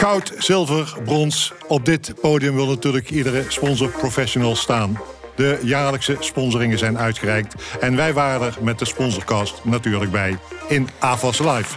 [0.00, 1.52] Goud, zilver, brons.
[1.68, 4.98] Op dit podium wil natuurlijk iedere sponsor professional staan.
[5.36, 7.54] De jaarlijkse sponsoringen zijn uitgereikt.
[7.80, 11.76] En wij waren er met de sponsorcast natuurlijk bij in AFAS Live.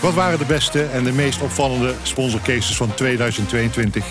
[0.00, 4.04] Wat waren de beste en de meest opvallende sponsorcases van 2022?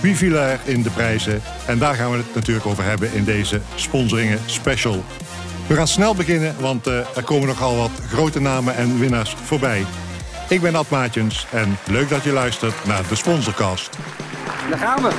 [0.00, 1.42] Wie viel er in de prijzen?
[1.66, 5.04] En daar gaan we het natuurlijk over hebben in deze sponsoringen special.
[5.66, 9.84] We gaan snel beginnen, want uh, er komen nogal wat grote namen en winnaars voorbij.
[10.48, 13.98] Ik ben Ad Maatjens en leuk dat je luistert naar de Sponsorcast.
[14.70, 15.10] Daar gaan we.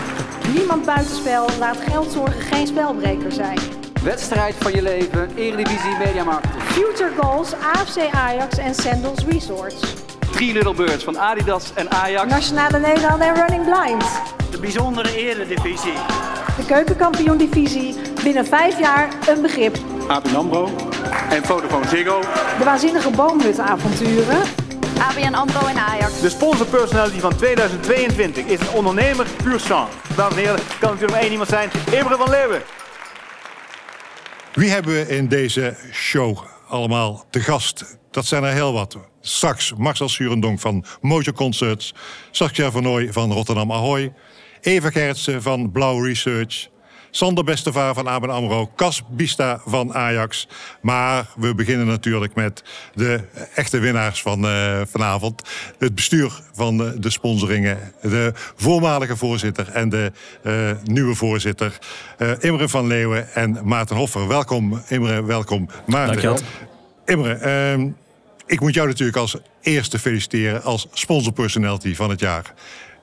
[0.54, 3.60] Niemand buitenspel laat geldzorgen geen spelbreker zijn.
[4.04, 6.48] Wedstrijd van je leven, Eredivisie Mediamarkt.
[6.64, 9.94] Future Goals, AFC Ajax en Sandals Resorts.
[10.32, 12.32] Three Little Birds van Adidas en Ajax.
[12.32, 14.06] Nationale Nederland en Running Blind.
[14.52, 15.94] De bijzondere eredivisie.
[16.58, 17.96] De keukenkampioen-divisie.
[18.24, 19.78] Binnen vijf jaar een begrip.
[20.08, 20.70] ABN AMRO
[21.30, 22.22] en Vodafone Ziggo.
[22.58, 24.65] De waanzinnige boomhutavonturen.
[25.00, 26.22] ABN AMRO en Ajax.
[26.22, 29.88] De sponsorpersonality van 2022 is een ondernemer puur sang.
[30.16, 31.70] Dames en heren, kan natuurlijk maar één iemand zijn.
[31.92, 32.62] Imre van Leeuwen.
[34.54, 37.98] Wie hebben we in deze show allemaal te gast?
[38.12, 38.98] Dat zijn er heel wat.
[39.22, 41.94] Straks Marcel Surendonk van Mojo Concerts.
[42.32, 44.14] Saskia Vernooy van Rotterdam Ahoy.
[44.62, 46.68] Eva Gertsen van Blauw Research.
[47.16, 50.48] Sander Bestevaar van ABN AMRO, Cas Bista van Ajax.
[50.82, 52.64] Maar we beginnen natuurlijk met
[52.94, 53.22] de
[53.54, 55.42] echte winnaars van uh, vanavond.
[55.78, 57.94] Het bestuur van de, de, sponsoringen.
[58.02, 60.12] De voormalige voorzitter en de
[60.44, 61.78] uh, nieuwe voorzitter.
[62.18, 64.28] Uh, Imre van Leeuwen en Maarten Hoffer.
[64.28, 66.22] Welkom Imre, welkom Maarten.
[66.22, 66.50] Dankjewel.
[67.06, 67.90] Imre, ehm,
[68.46, 72.54] ik moet jou natuurlijk als eerste feliciteren als sponsorpersonality van het jaar.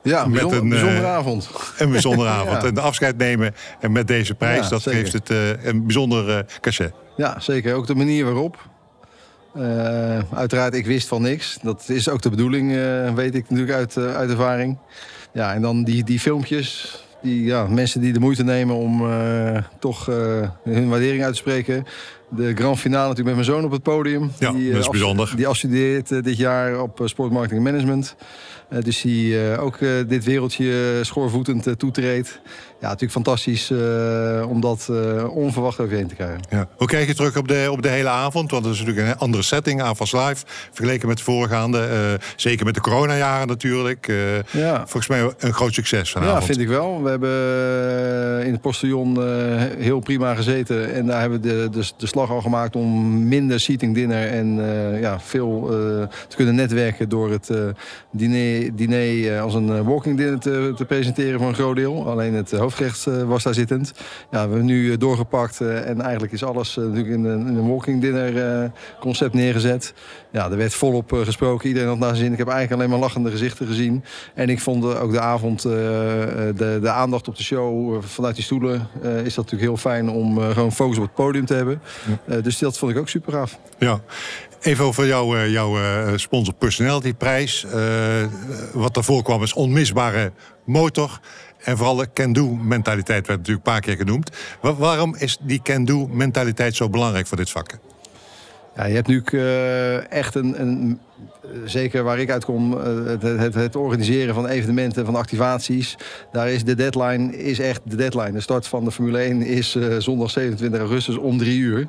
[0.03, 1.51] Ja, een bijzonder, bijzondere avond.
[1.79, 2.65] Een bijzondere avond.
[2.65, 5.01] En de afscheid nemen en met deze prijs, ja, dat zeker.
[5.01, 6.93] geeft het uh, een bijzonder uh, cachet.
[7.17, 7.75] Ja, zeker.
[7.75, 8.71] Ook de manier waarop.
[9.57, 11.59] Uh, uiteraard, ik wist van niks.
[11.63, 12.75] Dat is ook de bedoeling,
[13.15, 14.79] weet ik natuurlijk uit, uit ervaring.
[15.33, 17.01] Ja, en dan die, die filmpjes.
[17.23, 19.03] Die, ja, mensen die de moeite nemen om
[19.79, 20.07] toch
[20.65, 21.87] hun waardering uit te spreken.
[22.29, 24.31] De grand finale natuurlijk met mijn zoon op het podium.
[24.39, 25.33] Ja, die, dat is bijzonder.
[25.37, 28.17] Die afstudeert dit jaar op sportmarketing en management.
[28.73, 32.41] Uh, dus die uh, ook uh, dit wereldje schoorvoetend toetreedt.
[32.83, 33.71] Ja, natuurlijk fantastisch
[34.49, 34.91] om dat
[35.29, 36.41] onverwacht over je heen te krijgen.
[36.51, 36.69] Ja.
[36.77, 38.51] Hoe kijk je terug op de, op de hele avond?
[38.51, 41.89] Want het is natuurlijk een andere setting, AFAS Live, vergeleken met de voorgaande.
[42.37, 44.13] zeker met de coronajaren natuurlijk.
[44.51, 44.79] ja.
[44.79, 46.39] Volgens mij een groot succes vanavond.
[46.39, 47.03] Ja, vind ik wel.
[47.03, 49.23] We hebben in het postillon
[49.79, 50.95] heel prima gezeten.
[50.95, 54.55] En daar hebben we de, de, de slag al gemaakt om minder seating dinner en
[55.01, 55.67] ja, veel
[56.29, 57.51] te kunnen netwerken door het
[58.11, 62.09] diner diner als een walking dinner te, te, presenteren voor een groot deel.
[62.09, 63.93] Alleen het hoofdgerecht was daar zittend.
[63.97, 68.01] Ja, we hebben nu doorgepakt en eigenlijk is alles natuurlijk in een, in een walking
[68.01, 69.95] dinner concept neergezet.
[70.33, 71.69] Ja, er werd volop gesproken.
[71.69, 72.33] Iedereen had naar zijn zin.
[72.33, 74.05] Ik heb eigenlijk alleen maar lachende gezichten gezien.
[74.35, 78.89] En ik vond ook de avond, de, de aandacht op de show vanuit die stoelen...
[79.03, 81.83] is dat natuurlijk heel fijn om gewoon focus op het podium te hebben.
[82.27, 82.41] Ja.
[82.41, 83.59] dus dat vond ik ook super gaaf.
[83.79, 84.01] Ja.
[84.61, 85.77] Even over jouw, jouw
[86.17, 87.65] sponsor personality prijs.
[87.65, 87.73] Uh,
[88.73, 90.33] wat daarvoor kwam is onmisbare
[90.65, 91.21] motor.
[91.65, 94.31] En vooral de can-do mentaliteit werd natuurlijk een paar keer genoemd.
[94.61, 97.79] waarom is die can-do mentaliteit zo belangrijk voor dit vak?
[98.77, 101.01] Ja, je hebt nu uh, echt een, een
[101.65, 105.97] zeker waar ik uitkom, het, het, het, organiseren van evenementen, van activaties.
[106.33, 108.33] Daar is de deadline is echt de deadline.
[108.33, 111.89] De start van de Formule 1 is uh, zondag 27 augustus om drie uur.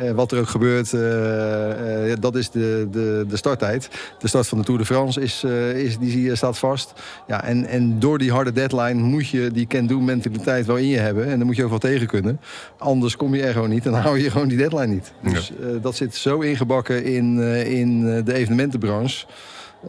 [0.00, 3.88] Uh, wat er ook gebeurt, uh, dat is de, de, de starttijd.
[4.18, 5.44] De start van de Tour de France is,
[5.74, 6.92] is, die staat vast.
[7.26, 10.98] Ja, en, en door die harde deadline moet je die can-do mentaliteit wel in je
[10.98, 11.26] hebben.
[11.26, 12.40] En dan moet je ook wel tegen kunnen.
[12.78, 15.12] Anders kom je er gewoon niet en dan hou je gewoon die deadline niet.
[15.22, 18.32] Dus dat zit zo ingebakken in, in de
[18.74, 19.26] evenementenbranche.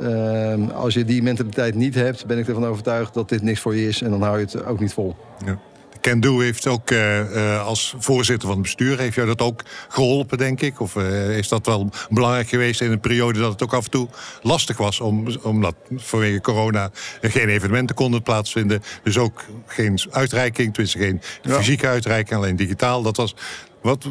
[0.01, 3.75] Uh, als je die mentaliteit niet hebt, ben ik ervan overtuigd dat dit niks voor
[3.75, 4.01] je is.
[4.01, 5.15] En dan hou je het ook niet vol.
[5.45, 5.59] Ja.
[6.01, 8.99] Can-Do heeft ook uh, uh, als voorzitter van het bestuur...
[8.99, 10.79] heeft jou dat ook geholpen, denk ik?
[10.79, 13.39] Of uh, is dat wel belangrijk geweest in een periode...
[13.39, 14.07] dat het ook af en toe
[14.41, 14.99] lastig was...
[14.99, 16.91] Om, omdat vanwege corona
[17.21, 18.83] geen evenementen konden plaatsvinden.
[19.03, 21.55] Dus ook geen uitreiking, tenminste geen ja.
[21.55, 22.39] fysieke uitreiking...
[22.39, 23.01] alleen digitaal.
[23.01, 23.35] Dat was,
[23.83, 24.09] wat,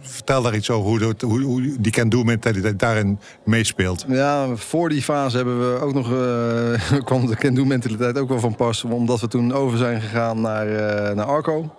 [0.00, 4.04] vertel daar iets over hoe, hoe, hoe die can-do-mentaliteit daarin meespeelt.
[4.08, 8.56] Ja, voor die fase hebben we ook nog, uh, kwam de can-do-mentaliteit ook wel van
[8.56, 8.84] pas.
[8.84, 11.70] Omdat we toen over zijn gegaan naar, uh, naar Arco.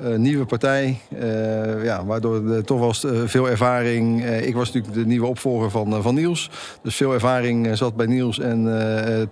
[0.00, 4.24] Uh, nieuwe partij, uh, ja, waardoor de, toch was uh, veel ervaring.
[4.24, 6.50] ik was natuurlijk de nieuwe opvolger van, van Niels.
[6.82, 9.30] Dus veel ervaring zat bij Niels en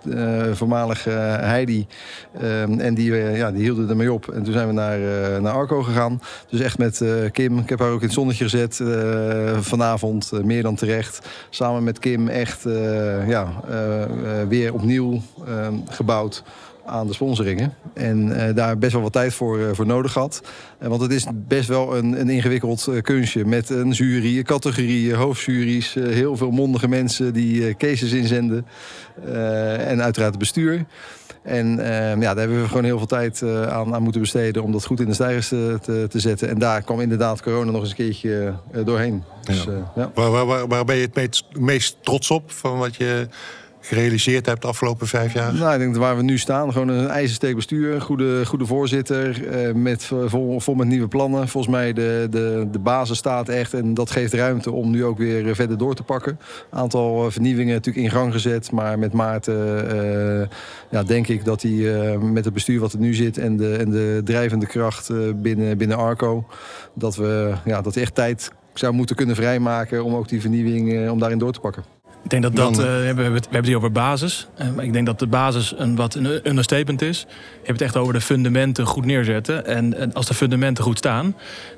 [0.53, 1.87] voormalig Heidi.
[2.79, 4.29] en die, ja, die hielden ermee op.
[4.29, 4.99] En toen zijn we naar,
[5.43, 6.21] naar Arco gegaan.
[6.49, 7.59] Dus echt met Kim.
[7.59, 8.81] Ik heb haar ook in het zonnetje gezet
[9.61, 10.31] vanavond.
[10.45, 11.29] meer dan terecht.
[11.51, 12.63] Samen met Kim echt
[13.27, 13.53] ja,
[14.49, 15.21] weer opnieuw
[15.89, 16.43] gebouwd
[16.91, 17.75] aan de sponsoringen.
[17.95, 20.43] En uh, daar best wel wat tijd voor, uh, voor nodig had.
[20.83, 23.45] Uh, want het is best wel een, een ingewikkeld kunstje.
[23.45, 25.95] Met een jury, categorieën, hoofdjuries.
[25.95, 28.67] heel veel mondige mensen die cases inzenden.
[29.79, 30.85] en uiteraard het bestuur.
[31.43, 34.63] En ja, daar hebben we gewoon heel veel tijd aan, aan, moeten besteden...
[34.63, 36.49] om dat goed in de stijgers te, te, te, zetten.
[36.49, 38.55] En daar kwam inderdaad corona nog eens een keertje
[38.85, 39.23] doorheen.
[39.43, 39.93] Dus, ja.
[39.97, 40.11] Ja.
[40.15, 43.29] Waar, waar, waar, ben je het meest, meest trots op van wat je
[43.81, 45.55] gerealiseerd hebt de afgelopen vijf jaar?
[45.55, 49.49] Nou, ik denk dat waar we nu staan, gewoon een ijzersteek bestuur, goede, goede voorzitter,
[49.49, 51.49] eh, met, vol, vol met nieuwe plannen.
[51.49, 55.19] Volgens mij de, de, de basis staat echt en dat geeft ruimte om nu ook
[55.19, 56.39] weer verder door te pakken.
[56.71, 59.59] Een aantal eh, vernieuwingen natuurlijk in gang gezet, maar met Maarten
[60.91, 63.91] ja, denk ik dat hij met het bestuur wat er nu zit en de, en
[63.91, 65.11] de drijvende kracht
[65.43, 66.47] binnen, binnen Arco,
[66.95, 71.19] dat we ja, dat echt tijd zou moeten kunnen vrijmaken om ook die vernieuwing om
[71.19, 72.00] daarin door te pakken.
[72.23, 74.49] Ik denk dat dat, uh, we, hebben het, we hebben het hier over basis.
[74.61, 77.21] Uh, maar ik denk dat de basis een wat een understatement is.
[77.29, 79.67] Je hebt het echt over de fundamenten goed neerzetten.
[79.67, 81.37] En, en als de fundamenten goed staan,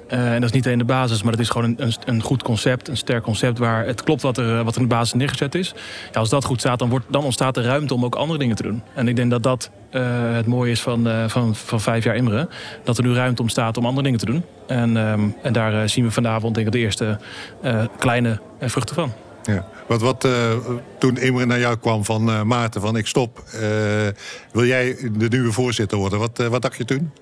[0.08, 2.42] uh, en dat is niet alleen de basis, maar het is gewoon een, een, goed
[2.42, 5.54] concept, een sterk concept waar het klopt wat er, wat er in de basis neergezet
[5.54, 5.74] is.
[6.12, 8.56] Ja, als dat goed staat, dan, wordt, dan ontstaat er ruimte om ook andere dingen
[8.56, 8.82] te doen.
[8.94, 12.48] En ik denk dat dat het mooie is van, van, van vijf jaar Imre.
[12.84, 14.44] Dat er nu ruimte ontstaat om andere dingen te doen.
[14.66, 17.18] En, um, en daar zien we vanavond denk ik de eerste
[17.98, 19.12] kleine vruchten van.
[19.44, 19.66] Ja.
[19.86, 20.32] Wat, wat uh,
[20.98, 23.42] toen Imre naar jou kwam van uh, Maarten, van ik stop.
[23.54, 23.60] Uh,
[24.52, 26.18] wil jij de nieuwe voorzitter worden?
[26.18, 27.12] Wat, wat dacht je toen?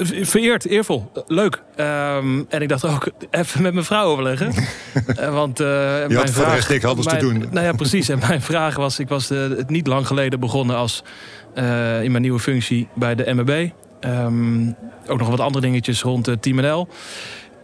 [0.00, 1.62] vereerd, eervol, leuk.
[1.76, 4.52] Um, en ik dacht ook even met mijn vrouw overleggen.
[5.30, 7.46] want je mijn had vraag, anders mijn, te doen.
[7.50, 8.08] Nou ja, precies.
[8.08, 11.02] En mijn vraag was, ik was het niet lang geleden begonnen als
[12.02, 13.28] in mijn nieuwe functie bij de.
[13.28, 14.72] Um, ehm,
[15.06, 16.88] ook nog wat andere dingetjes rond Team NL.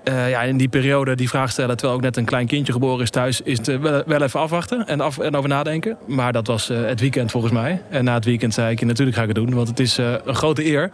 [0.05, 3.03] Uh, ja, in die periode die vraag stellen, terwijl ook net een klein kindje geboren
[3.03, 5.97] is thuis, is het uh, wel, even afwachten en, af, en over nadenken.
[6.07, 7.83] Maar dat was uh, het weekend volgens mij.
[7.89, 9.55] En na het weekend zei ik, natuurlijk ga ik het doen.
[9.55, 10.91] Want het is een grote eer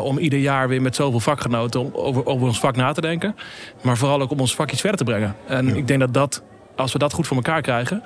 [0.00, 3.36] om ieder jaar weer met zoveel vakgenoten over, over ons vak na te denken.
[3.82, 5.36] Maar vooral ook om ons vak iets verder te brengen.
[5.46, 5.74] En ja.
[5.74, 6.42] ik denk dat, dat
[6.76, 8.02] als we dat goed voor elkaar krijgen.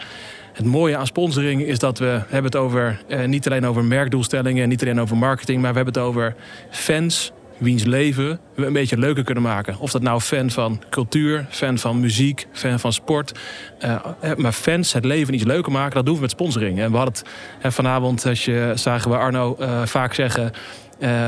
[0.52, 4.82] Het mooie aan sponsoring is dat we hebben het over niet alleen over merkdoelstellingen, niet
[4.82, 6.34] alleen over marketing, maar we hebben het over
[6.70, 9.78] fans wiens leven we een beetje leuker kunnen maken.
[9.78, 13.38] Of dat nou fan van cultuur, fan van muziek, fan van sport.
[13.84, 14.00] Uh,
[14.36, 16.78] maar fans het leven iets leuker maken, dat doen we met sponsoring.
[16.78, 17.14] En we hadden
[17.58, 20.52] het vanavond, als je, zagen we Arno vaak zeggen...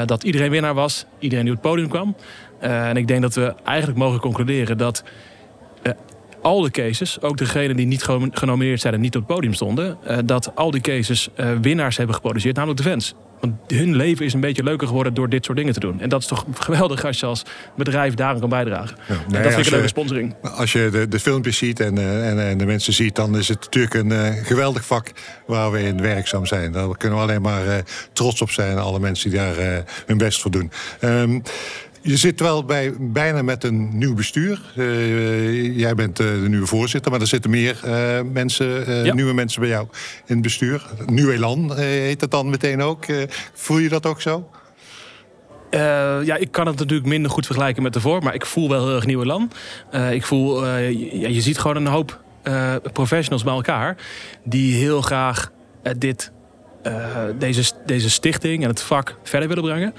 [0.06, 2.16] dat iedereen winnaar was, iedereen die op het podium kwam.
[2.60, 5.04] en ik denk dat we eigenlijk mogen concluderen dat
[6.42, 9.98] al de cases, ook degenen die niet genomineerd zijn en niet op het podium stonden,
[10.24, 11.28] dat al die cases
[11.60, 13.14] winnaars hebben geproduceerd, namelijk de fans.
[13.40, 16.00] Want hun leven is een beetje leuker geworden door dit soort dingen te doen.
[16.00, 17.42] En dat is toch geweldig als je als
[17.76, 18.96] bedrijf daaraan kan bijdragen.
[19.08, 20.34] Ja, nee, dat vind ik een leuke sponsoring.
[20.42, 23.16] Als je de, de filmpjes ziet en, uh, en, en, de mensen ziet...
[23.16, 25.12] dan is het natuurlijk een uh, geweldig vak
[25.46, 26.72] waar we in werkzaam zijn.
[26.72, 27.74] Daar kunnen we alleen maar uh,
[28.12, 28.78] trots op zijn.
[28.78, 30.70] Alle mensen die daar hun best voor doen.
[31.00, 31.42] Um,
[32.06, 34.60] je zit wel bij, bijna met een nieuw bestuur.
[34.76, 39.14] Uh, jij bent uh, de nieuwe voorzitter, maar er zitten meer uh, mensen, ja.
[39.14, 39.86] nieuwe mensen bij jou
[40.26, 40.86] in het bestuur.
[41.06, 43.04] Nieuw Elan heet het dan meteen ook.
[43.52, 44.48] voel je dat ook zo?
[46.24, 48.94] ja, ik kan het natuurlijk minder goed vergelijken met ervoor, maar ik voel wel heel
[48.94, 49.50] erg nieuw Elan.
[50.10, 52.20] ik voel, ja, je ziet gewoon een hoop
[52.92, 53.96] professionals bij elkaar
[54.44, 55.50] die heel graag
[55.98, 56.32] dit
[56.86, 59.94] uh, deze, deze stichting en het vak verder willen brengen.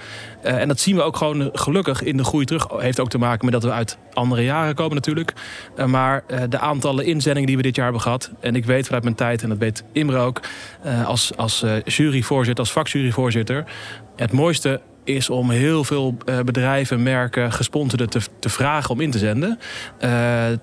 [0.46, 2.68] Uh, en dat zien we ook gewoon gelukkig in de groei terug.
[2.78, 5.34] Heeft ook te maken met dat we uit andere jaren komen natuurlijk.
[5.78, 8.32] Uh, maar de aantallen inzendingen die we dit jaar hebben gehad...
[8.40, 10.42] en ik weet vanuit mijn tijd, en dat weet Imre ook...
[11.06, 13.66] als, als juryvoorzitter, als vakjuryvoorzitter...
[14.16, 19.12] het mooiste is om heel veel uh, bedrijven, merken, gesponsorden te, te vragen om in
[19.12, 19.60] te zenden.
[20.04, 20.10] Uh,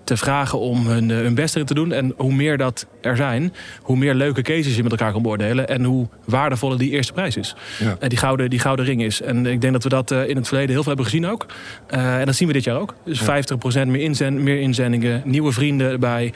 [0.04, 1.92] te vragen om hun, uh, hun best erin te doen.
[1.92, 5.68] En hoe meer dat er zijn, hoe meer leuke cases je met elkaar kan beoordelen.
[5.68, 7.54] En hoe waardevoller die eerste prijs is.
[7.78, 7.96] Ja.
[8.00, 9.22] En die gouden, die gouden ring is.
[9.22, 11.46] En ik denk dat we dat in het verleden heel veel hebben gezien ook.
[11.86, 12.94] en dat zien we dit jaar ook.
[13.04, 13.42] Dus ja.
[13.84, 16.32] 50% meer, inzend, meer inzendingen, nieuwe vrienden erbij.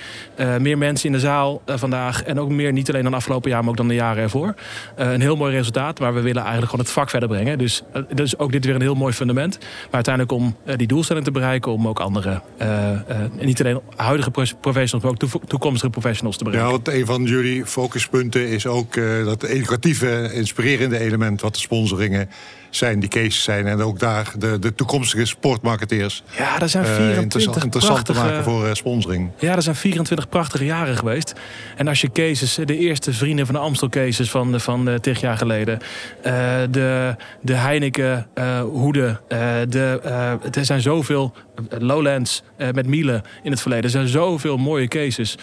[0.59, 2.23] meer mensen in de zaal vandaag.
[2.23, 4.55] En ook meer, niet alleen dan afgelopen jaar, maar ook dan de jaren ervoor.
[4.97, 5.99] een heel mooi resultaat.
[5.99, 7.59] Maar we willen eigenlijk gewoon het vak verder brengen.
[7.59, 7.83] Dus
[8.14, 9.59] dus ook dit weer een heel mooi fundament.
[9.59, 12.43] Maar uiteindelijk om die doelstelling te bereiken, om ook andere,
[13.40, 16.71] niet alleen huidige professionals, maar ook toekomstige professionals te bereiken.
[16.71, 22.28] Ja, want een van jullie focuspunten is ook dat educatieve, inspirerende element wat de sponsoringen
[22.71, 23.67] zijn, die cases zijn.
[23.67, 26.23] En ook daar de, de toekomstige sportmarketeers.
[26.37, 29.31] Ja, er zijn 24 uh, interessant, te maken voor sponsoring.
[29.38, 31.33] Ja, er zijn 24 prachtige jaren geweest.
[31.76, 35.37] En als je cases, de eerste vrienden van de Amstel cases van, van tig jaar
[35.37, 35.78] geleden.
[36.71, 37.88] de, de Heineken
[38.71, 39.21] hoeden.
[39.68, 40.00] de,
[40.52, 41.35] er zijn zoveel
[41.78, 42.42] Lowlands
[42.73, 43.85] met Miele in het verleden.
[43.85, 45.38] Er zijn zoveel mooie cases.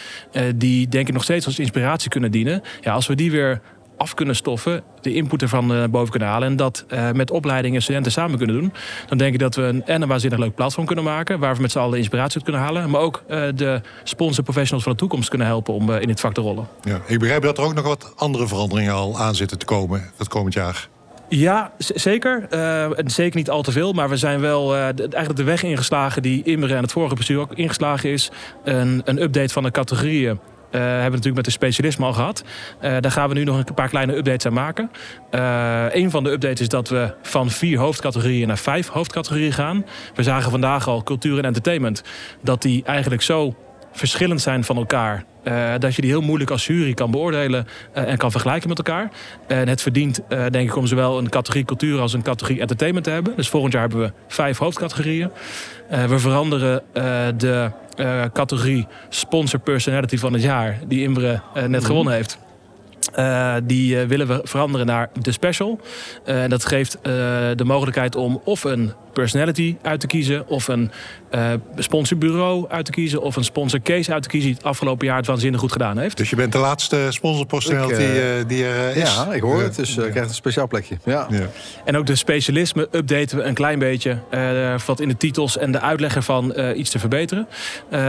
[0.55, 2.61] die denk ik nog steeds als inspiratie kunnen dienen.
[2.81, 3.61] Ja, als we die weer
[3.97, 6.47] af kunnen stoffen, de input ervan uh, boven kunnen halen...
[6.47, 8.73] en dat met opleidingen en studenten samen kunnen doen...
[9.07, 11.39] dan denk ik dat we een, en een waanzinnig leuk platform kunnen maken...
[11.39, 12.89] waar we met z'n allen inspiratie uit kunnen halen...
[12.89, 13.23] maar ook
[13.55, 16.67] de sponsor professionals van de toekomst kunnen helpen om in dit vak te rollen.
[16.81, 20.11] Ja, ik begrijp dat er ook nog wat andere veranderingen al aan zitten te komen
[20.17, 20.89] het komend jaar.
[21.29, 22.47] Ja, zeker.
[22.53, 23.93] Uh, zeker niet al te veel.
[23.93, 27.39] Maar we zijn wel de, eigenlijk de weg ingeslagen die Imre en het vorige bestuur
[27.39, 28.31] ook ingeslagen is.
[28.63, 30.39] Een, een update van de categorieën
[30.75, 32.43] uh, hebben we natuurlijk met de specialisme al gehad.
[32.79, 34.91] Daar gaan we nu nog een paar kleine updates aan maken.
[35.31, 39.85] Uh, een van de updates is dat we van vier hoofdcategorieën naar vijf hoofdcategorieën gaan.
[40.15, 42.03] We zagen vandaag al cultuur en entertainment.
[42.41, 43.55] Dat die eigenlijk zo
[43.95, 45.23] verschillend zijn van elkaar.
[45.43, 48.77] Uh, dat je die heel moeilijk als jury kan beoordelen uh, en kan vergelijken met
[48.77, 49.09] elkaar.
[49.47, 53.05] En het verdient, uh, denk ik, om zowel een categorie cultuur als een categorie entertainment
[53.05, 53.33] te hebben.
[53.35, 55.31] Dus volgend jaar hebben we vijf hoofdcategorieën.
[56.07, 56.83] we veranderen
[57.37, 57.71] de
[58.33, 61.81] categorie sponsor personality van het jaar, die Imre net -hmm.
[61.81, 62.37] gewonnen heeft.
[63.19, 65.79] Uh, die uh, willen we veranderen naar de special.
[66.25, 66.97] Uh, en dat geeft
[67.55, 70.47] de mogelijkheid om of een personality uit te kiezen...
[70.47, 70.91] of een
[71.77, 73.21] sponsorbureau uit te kiezen...
[73.21, 74.49] of een sponsor case uit te kiezen...
[74.49, 76.17] die het afgelopen jaar het waanzinnig goed gedaan heeft.
[76.17, 78.03] Dus je bent de laatste sponsor personality
[78.47, 79.15] die er is?
[79.15, 79.75] Ja, ik hoor het.
[79.75, 80.97] Dus ik krijg een speciaal plekje.
[81.03, 81.27] Ja.
[81.29, 81.47] ja.
[81.85, 84.17] En ook de specialisme updaten we een klein beetje...
[84.85, 87.47] wat in de titels en de uitleg ervan iets te verbeteren.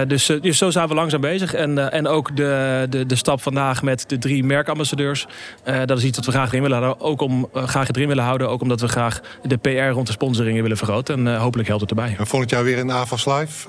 [0.07, 1.55] dus, dus zo zijn we langzaam bezig.
[1.55, 6.05] En, en ook de, de, de stap vandaag met de drie merkambassadeurs uh, dat is
[6.05, 7.05] iets wat we graag erin willen houden.
[7.05, 8.49] Ook om, uh, graag erin willen houden.
[8.49, 11.27] Ook omdat we graag de PR rond de sponsoringen willen vergroten.
[11.27, 12.15] En uh, hopelijk helpt het erbij.
[12.19, 13.69] En volgend jaar weer in AVAS Live?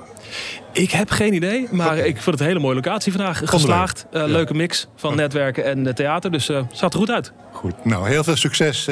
[0.78, 1.98] Ik heb geen idee, maar okay.
[1.98, 3.42] ik vond het een hele mooie locatie vandaag.
[3.44, 4.26] Geslaagd, uh, ja.
[4.26, 6.30] leuke mix van netwerken en theater.
[6.30, 7.32] Dus uh, zat er goed uit.
[7.52, 8.88] Goed, nou heel veel succes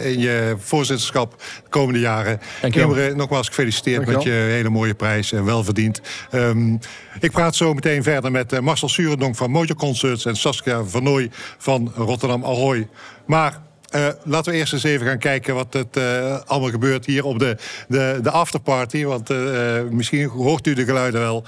[0.00, 2.40] in je voorzitterschap de komende jaren.
[2.70, 6.00] Imre, nogmaals gefeliciteerd met je hele mooie prijs en welverdiend.
[6.32, 6.78] Um,
[7.20, 10.24] ik praat zo meteen verder met Marcel Surendonk van Mojo Concerts...
[10.24, 12.88] en Saskia Vernooy van Rotterdam Ahoy.
[13.26, 13.60] Maar
[13.94, 17.38] uh, laten we eerst eens even gaan kijken wat het uh, allemaal gebeurt hier op
[17.38, 17.56] de,
[17.88, 19.04] de, de afterparty.
[19.04, 21.44] Want uh, misschien hoort u de geluiden wel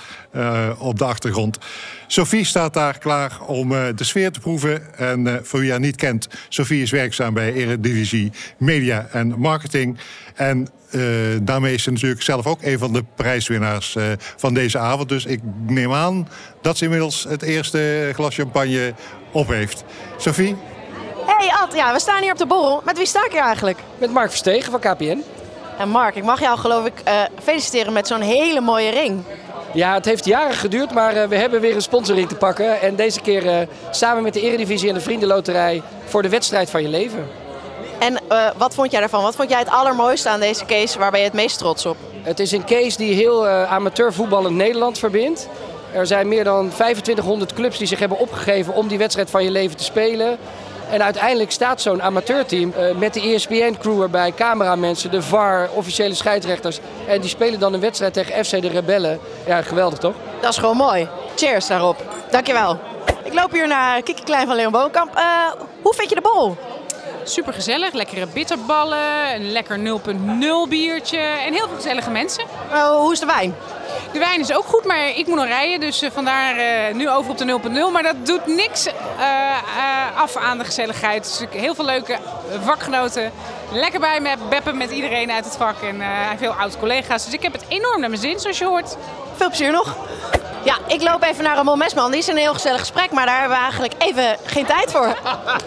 [0.78, 1.58] op de achtergrond.
[2.06, 4.98] Sophie staat daar klaar om de sfeer te proeven.
[4.98, 9.98] En voor wie haar niet kent, Sophie is werkzaam bij Eredivisie Media en Marketing.
[10.34, 10.68] En
[11.42, 13.96] daarmee is ze natuurlijk zelf ook een van de prijswinnaars
[14.36, 15.08] van deze avond.
[15.08, 16.28] Dus ik neem aan
[16.62, 18.94] dat ze inmiddels het eerste glas champagne
[19.32, 19.84] op heeft.
[20.16, 20.56] Sophie?
[21.26, 22.80] Hey Ad, ja, we staan hier op de borrel.
[22.84, 23.78] Met wie sta ik hier eigenlijk?
[23.98, 25.24] Met Mark Verstegen van KPN.
[25.78, 29.22] En Mark, ik mag jou geloof ik uh, feliciteren met zo'n hele mooie ring.
[29.72, 32.80] Ja, het heeft jaren geduurd, maar uh, we hebben weer een sponsoring te pakken.
[32.80, 33.56] En deze keer uh,
[33.90, 37.28] samen met de Eredivisie en de Vriendenloterij voor de wedstrijd van je leven.
[37.98, 38.20] En
[38.56, 39.22] wat vond jij daarvan?
[39.22, 40.98] Wat vond jij het allermooiste aan deze case?
[40.98, 41.96] Waar ben je het meest trots op?
[42.22, 45.48] Het is een case die heel amateurvoetbal in Nederland verbindt.
[45.92, 49.50] Er zijn meer dan 2500 clubs die zich hebben opgegeven om die wedstrijd van je
[49.50, 50.38] leven te spelen.
[50.92, 56.78] En uiteindelijk staat zo'n amateurteam uh, met de ESPN-crew erbij, cameramensen, de VAR, officiële scheidsrechters.
[57.08, 59.18] En die spelen dan een wedstrijd tegen FC de Rebellen.
[59.46, 60.14] Ja, geweldig toch?
[60.40, 61.08] Dat is gewoon mooi.
[61.36, 61.96] Cheers daarop.
[62.30, 62.78] Dankjewel.
[63.24, 65.16] Ik loop hier naar Kiki Klein van Leon Boonkamp.
[65.16, 65.22] Uh,
[65.82, 66.56] hoe vind je de bol?
[67.24, 72.44] Super gezellig, lekkere bitterballen, een lekker 0.0 biertje en heel veel gezellige mensen.
[72.72, 73.54] Uh, hoe is de wijn?
[74.12, 75.80] De wijn is ook goed, maar ik moet nog rijden.
[75.80, 77.92] Dus uh, vandaar uh, nu over op de 0.0.
[77.92, 78.92] Maar dat doet niks uh,
[80.16, 81.22] af aan de gezelligheid.
[81.24, 82.18] Dus heel veel leuke
[82.64, 83.32] vakgenoten.
[83.72, 85.82] Lekker bij met beppen met iedereen uit het vak.
[85.82, 86.02] En
[86.38, 87.24] veel oud-collega's.
[87.24, 88.96] Dus ik heb het enorm naar mijn zin, zoals je hoort.
[89.36, 89.96] Veel plezier nog.
[90.64, 92.10] Ja, ik loop even naar Ramon Mesman.
[92.10, 95.06] Die is een heel gezellig gesprek, maar daar hebben we eigenlijk even geen tijd voor.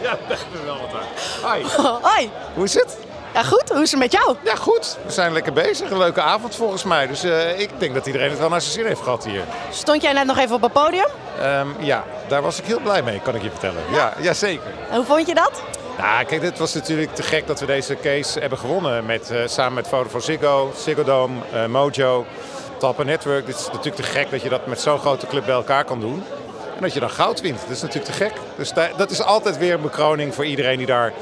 [0.02, 1.50] ja, dat hebben we wel wat aan.
[1.50, 1.66] Hoi.
[2.12, 2.30] Hoi.
[2.54, 3.05] Hoe is het?
[3.36, 3.70] Ja, goed.
[3.70, 4.36] Hoe is het met jou?
[4.44, 4.98] Ja, goed.
[5.06, 5.90] We zijn lekker bezig.
[5.90, 7.08] Een leuke avond volgens mij.
[7.08, 9.42] Dus uh, ik denk dat iedereen het wel naar zijn zin heeft gehad hier.
[9.72, 11.06] Stond jij net nog even op het podium?
[11.42, 13.82] Um, ja, daar was ik heel blij mee, kan ik je vertellen.
[13.92, 14.72] Ja, ja, zeker.
[14.90, 15.62] En hoe vond je dat?
[15.98, 19.06] Nou, kijk, dit was natuurlijk te gek dat we deze case hebben gewonnen.
[19.06, 22.26] Met, uh, samen met Vodafone Ziggo, Ziggo Dome, uh, Mojo,
[22.78, 23.46] Talpa Network.
[23.46, 26.00] Dit is natuurlijk te gek dat je dat met zo'n grote club bij elkaar kan
[26.00, 26.24] doen.
[26.76, 27.60] En dat je dan goud wint.
[27.62, 28.34] Dat is natuurlijk te gek.
[28.58, 31.14] Dus dat is altijd weer een bekroning voor iedereen die daar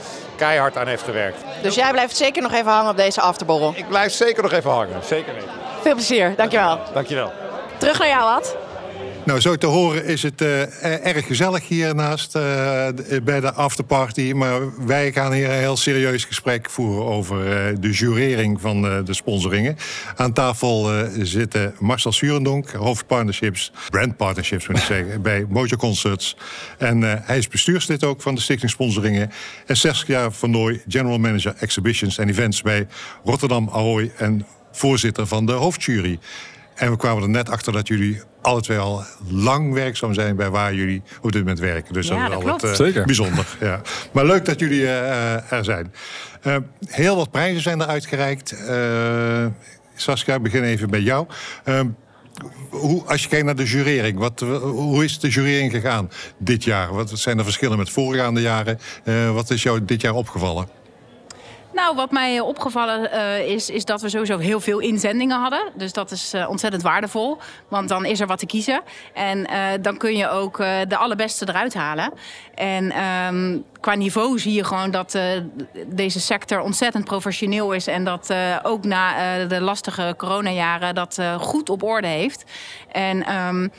[0.43, 1.37] keihard aan heeft gewerkt.
[1.61, 3.73] Dus jij blijft zeker nog even hangen op deze afterborrel?
[3.75, 5.03] Ik blijf zeker nog even hangen.
[5.03, 5.49] Zeker weten.
[5.81, 6.33] Veel plezier.
[6.35, 6.79] Dankjewel.
[6.93, 7.31] Dankjewel.
[7.77, 8.55] Terug naar jou, Ad.
[9.25, 10.61] Nou, zo te horen is het uh,
[11.05, 12.41] erg gezellig hiernaast uh,
[13.23, 14.31] bij de afterparty.
[14.31, 19.13] Maar wij gaan hier een heel serieus gesprek voeren over uh, de jurering van de
[19.13, 19.77] sponsoringen.
[20.15, 26.37] Aan tafel zitten Marcel Surendonk, hoofdpartnerships, brandpartnerships moet ik zeggen, bij Mojo Concerts.
[26.77, 29.31] En hij is bestuurslid ook van de Stichting Sponsoringen.
[29.65, 32.87] En Saskia van Nooy, general manager exhibitions en events bij
[33.23, 36.19] Rotterdam Ahoy en voorzitter van de hoofdjury.
[36.75, 40.49] En we kwamen er net achter dat jullie alle twee al lang werkzaam zijn bij
[40.49, 41.93] waar jullie op dit moment werken.
[41.93, 43.57] Dus ja, dat is al wat uh, bijzonder.
[43.59, 43.81] Ja.
[44.11, 45.93] Maar leuk dat jullie uh, er zijn.
[46.43, 48.55] Uh, heel wat prijzen zijn er uitgereikt.
[49.95, 51.27] Saskia, ik begin even bij jou.
[52.69, 56.93] Hoe, als je kijkt naar de jurering, wat, hoe is de jurering gegaan dit jaar?
[56.93, 58.79] Wat zijn de verschillen met voorgaande jaren?
[59.33, 60.67] wat is jou dit jaar opgevallen?
[61.73, 65.71] Nou, wat mij opgevallen uh, is, is dat we sowieso heel veel inzendingen hadden.
[65.75, 67.37] Dus dat is uh, ontzettend waardevol.
[67.67, 68.81] Want dan is er wat te kiezen.
[69.13, 72.13] En uh, dan kun je ook de allerbeste eruit halen.
[72.55, 75.17] En um, qua niveau zie je gewoon dat
[75.87, 77.87] deze sector ontzettend professioneel is.
[77.87, 82.43] En dat ook na de lastige coronajaren dat goed op orde heeft.
[82.91, 83.71] En um,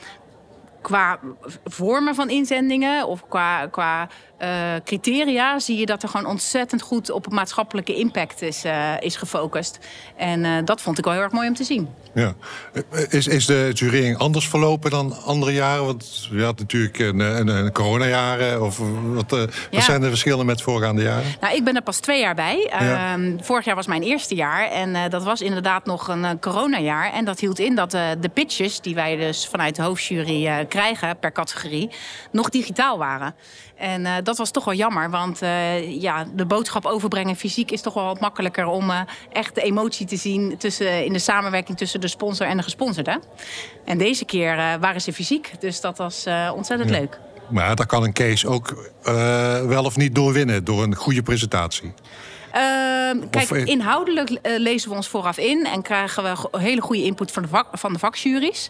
[0.81, 1.19] qua
[1.63, 4.07] vormen van inzendingen of qua, qua
[4.41, 9.15] uh, criteria zie je dat er gewoon ontzettend goed op maatschappelijke impact is, uh, is
[9.15, 9.79] gefocust.
[10.15, 11.89] En uh, dat vond ik wel heel erg mooi om te zien.
[12.13, 12.33] Ja.
[13.09, 15.85] Is, is de jurering anders verlopen dan andere jaren?
[15.85, 18.61] Want je had natuurlijk een, een, een coronajaren.
[18.63, 18.81] Of
[19.13, 19.81] wat, wat ja.
[19.81, 21.35] zijn de verschillen met voorgaande jaren?
[21.39, 22.69] Nou, ik ben er pas twee jaar bij.
[22.79, 23.17] Ja.
[23.17, 24.69] Uh, vorig jaar was mijn eerste jaar.
[24.69, 27.13] En dat was inderdaad nog een coronajaar.
[27.13, 31.31] En dat hield in dat de pitches die wij dus vanuit de hoofdjury krijgen per
[31.31, 31.89] categorie...
[32.31, 33.35] nog digitaal waren.
[33.77, 37.81] En uh, dat was toch wel jammer, want uh, ja, de boodschap overbrengen fysiek is
[37.81, 38.99] toch wel wat makkelijker om uh,
[39.31, 43.19] echt de emotie te zien tussen, in de samenwerking tussen de sponsor en de gesponsorde.
[43.85, 46.99] En deze keer waren ze fysiek, dus dat was ontzettend ja.
[46.99, 47.19] leuk.
[47.49, 48.91] Maar daar kan een case ook
[49.67, 51.93] wel of niet doorwinnen door een goede presentatie.
[52.55, 57.31] Uh, kijk, inhoudelijk uh, lezen we ons vooraf in en krijgen we hele goede input
[57.31, 58.69] van de, vak, van de vakjuries.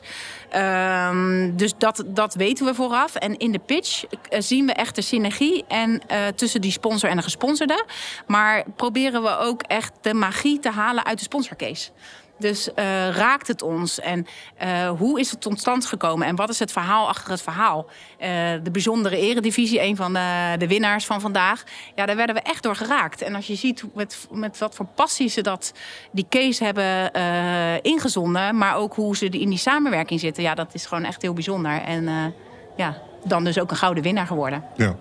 [0.55, 3.15] Uh, dus dat, dat weten we vooraf.
[3.15, 7.09] En in de pitch uh, zien we echt de synergie en, uh, tussen die sponsor
[7.09, 7.85] en de gesponsorde.
[8.27, 11.89] Maar proberen we ook echt de magie te halen uit de sponsorcase.
[12.37, 12.75] Dus uh,
[13.09, 13.99] raakt het ons?
[13.99, 14.27] En
[14.63, 16.27] uh, hoe is het tot stand gekomen?
[16.27, 17.85] En wat is het verhaal achter het verhaal?
[17.85, 18.27] Uh,
[18.63, 21.63] de bijzondere eredivisie, een van de, de, winnaars van vandaag.
[21.95, 23.21] Ja, daar werden we echt door geraakt.
[23.21, 25.73] En als je ziet met, met wat voor passie ze dat,
[26.11, 27.11] die case hebben
[27.83, 28.57] ingezonden...
[28.57, 30.43] maar ook hoe ze in die samenwerking zitten...
[30.43, 31.81] ja, dat is gewoon echt heel bijzonder.
[31.81, 32.33] En
[32.75, 34.63] ja, dan dus ook een gouden winnaar geworden.
[34.75, 34.95] Ja.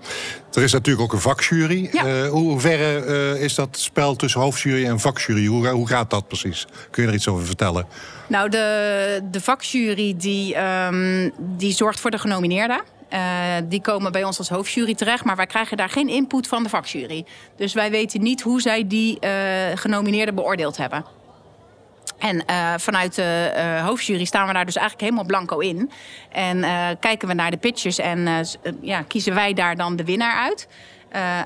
[0.53, 1.89] Er is natuurlijk ook een vakjury.
[1.93, 2.07] Ja.
[2.07, 5.47] Uh, hoe verre uh, is dat spel tussen hoofdjury en vakjury?
[5.47, 6.67] Hoe, hoe gaat dat precies?
[6.91, 7.87] Kun je er iets over vertellen?
[8.27, 12.81] Nou, de, de vakjury die, um, die zorgt voor de genomineerden.
[13.13, 13.21] Uh,
[13.65, 16.69] die komen bij ons als hoofdjury terecht, maar wij krijgen daar geen input van de
[16.69, 17.25] vakjury.
[17.57, 19.19] Dus wij weten niet hoe zij die
[19.75, 21.05] genomineerden beoordeeld hebben.
[22.25, 25.91] En uh, vanuit de uh, hoofdjury staan we daar dus eigenlijk helemaal blanco in.
[26.33, 28.47] En uh, kijken we naar de pitches en
[28.81, 30.69] ja, kiezen wij daar dan de winnaar uit.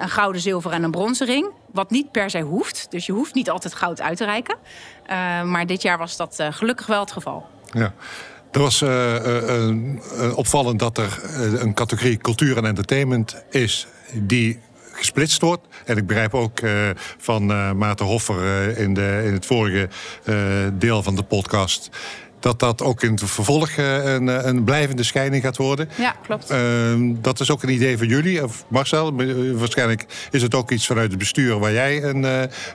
[0.00, 1.50] een gouden, zilver en een bronzen ring.
[1.72, 2.86] Wat niet per se hoeft.
[2.90, 4.56] Dus je hoeft niet altijd goud uit te reiken.
[5.50, 7.46] maar dit jaar was dat gelukkig wel het geval.
[7.72, 7.92] Ja.
[8.50, 8.82] Er was
[10.34, 11.20] opvallend dat er
[11.60, 14.60] een categorie cultuur en entertainment is die
[14.98, 15.66] gesplitst wordt.
[15.84, 16.72] En ik begrijp ook uh,
[17.18, 19.88] van uh, Maarten Hoffer uh, in, de, in het vorige
[20.72, 21.90] deel van de podcast
[22.40, 25.88] dat dat ook in het vervolg een, een, blijvende scheiding gaat worden.
[25.94, 26.50] Ja, klopt.
[26.50, 29.14] Ehm, dat is ook een idee van jullie, of Marcel.
[29.54, 32.26] Waarschijnlijk is het ook iets vanuit het bestuur waar jij een,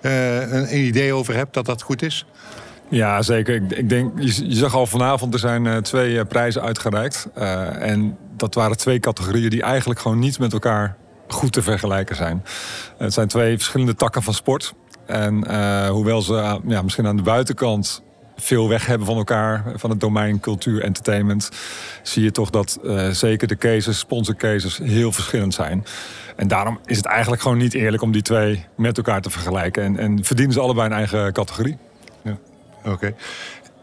[0.01, 2.25] een idee over hebt dat dat goed is.
[2.89, 3.55] Ja, zeker.
[3.55, 7.27] Ik, ik denk, je, je, zag al vanavond, er zijn twee prijzen uitgereikt.
[7.79, 12.43] en dat waren twee categorieën die eigenlijk gewoon niet met elkaar goed te vergelijken zijn.
[12.97, 14.73] Het zijn twee verschillende takken van sport.
[15.05, 18.03] En uh, hoewel ze uh, ja, misschien aan de buitenkant
[18.35, 21.49] veel weg hebben van elkaar, van het domein cultuur, entertainment,
[22.03, 25.85] zie je toch dat uh, zeker de cases, sponsor cases, heel verschillend zijn.
[26.35, 29.83] En daarom is het eigenlijk gewoon niet eerlijk om die twee met elkaar te vergelijken.
[29.83, 31.77] En, en verdienen ze allebei een eigen categorie.
[32.23, 32.37] Ja.
[32.85, 33.13] Oké.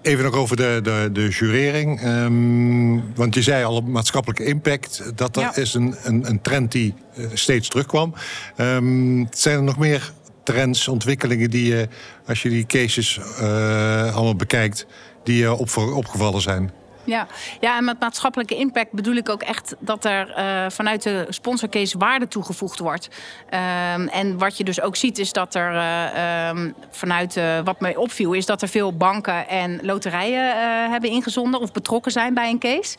[0.03, 2.03] Even nog over de, de, de jurering.
[2.05, 5.03] Um, want je zei al maatschappelijke impact.
[5.15, 5.57] Dat dat ja.
[5.57, 8.15] is een, een, een, trend die uh, steeds terugkwam.
[8.57, 11.89] Um, zijn er nog meer trends, ontwikkelingen die je,
[12.27, 14.87] als je die cases uh, allemaal bekijkt,
[15.25, 16.71] die je op, opgevallen zijn?
[17.11, 17.27] Ja,
[17.61, 21.99] ja en met maatschappelijke impact bedoel ik ook echt dat er uh, vanuit de sponsorcase
[21.99, 23.09] waarde toegevoegd wordt.
[23.47, 27.81] Um, en wat je dus ook ziet is dat er uh, um, vanuit, uh, wat
[27.81, 32.51] mij opviel, is dat er veel banken en loterijen hebben ingezonden of betrokken zijn bij
[32.51, 32.97] een case.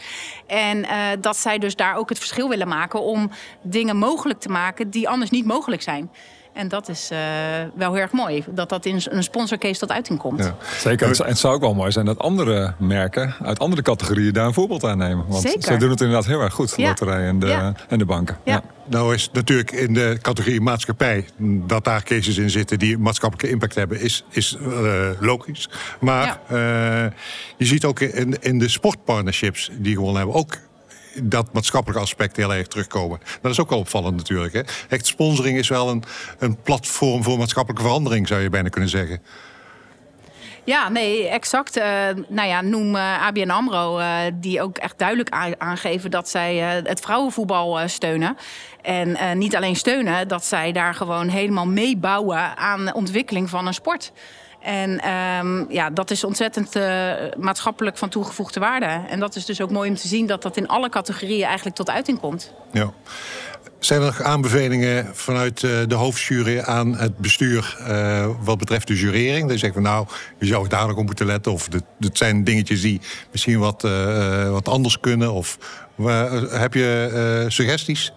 [0.47, 0.85] En
[1.21, 5.09] dat zij dus daar ook het verschil willen maken om dingen mogelijk te maken die
[5.09, 6.11] anders niet mogelijk zijn.
[6.53, 7.19] En dat is uh,
[7.75, 10.39] wel heel erg mooi, dat dat in een sponsorcase tot uiting komt.
[10.39, 10.55] Ja.
[10.77, 14.45] Zeker, en het zou ook wel mooi zijn dat andere merken uit andere categorieën daar
[14.45, 15.25] een voorbeeld aan nemen.
[15.27, 15.63] Want Zeker.
[15.63, 16.87] zij doen het inderdaad heel erg goed, de ja.
[16.87, 18.37] loterij en de, en de banken.
[18.43, 18.61] Ja.
[18.85, 21.25] Nou is natuurlijk in de categorie maatschappij
[21.67, 25.69] dat daar cases in zitten die maatschappelijke impact hebben, is, is uh, logisch.
[25.99, 26.57] Maar uh,
[27.57, 30.57] je ziet ook in, in de sportpartnerships die gewoon hebben ook
[31.15, 33.19] dat maatschappelijke aspect heel erg terugkomen.
[33.41, 34.53] Dat is ook wel opvallend natuurlijk.
[34.53, 34.61] Hè?
[34.89, 36.03] Echt, sponsoring is wel een,
[36.39, 39.21] een platform voor maatschappelijke verandering, zou je bijna kunnen zeggen.
[40.63, 41.77] Ja, nee, exact.
[41.77, 41.83] Uh,
[42.27, 46.99] nou ja, noem uh, ABN AMRO, uh, die ook echt duidelijk aangeven dat zij het
[46.99, 48.37] vrouwenvoetbal steunen.
[48.81, 53.73] En niet alleen steunen, dat zij daar gewoon helemaal meebouwen aan de ontwikkeling van een
[53.73, 54.11] sport.
[54.61, 59.01] En um, ja, dat is ontzettend uh, maatschappelijk van toegevoegde waarde.
[59.09, 61.75] En dat is dus ook mooi om te zien dat dat in alle categorieën eigenlijk
[61.75, 62.53] tot uiting komt.
[62.71, 62.91] Ja.
[63.79, 68.95] Zijn er nog aanbevelingen vanuit uh, de hoofdjury aan het bestuur uh, wat betreft de
[68.95, 69.47] jurering?
[69.47, 70.07] Dan zeggen we nou,
[70.39, 71.51] je zou daar nog op moeten letten.
[71.51, 71.67] Of
[71.99, 73.81] het zijn dingetjes die misschien wat,
[74.49, 75.33] wat anders kunnen.
[75.33, 75.57] Of
[76.49, 78.13] heb je suggesties?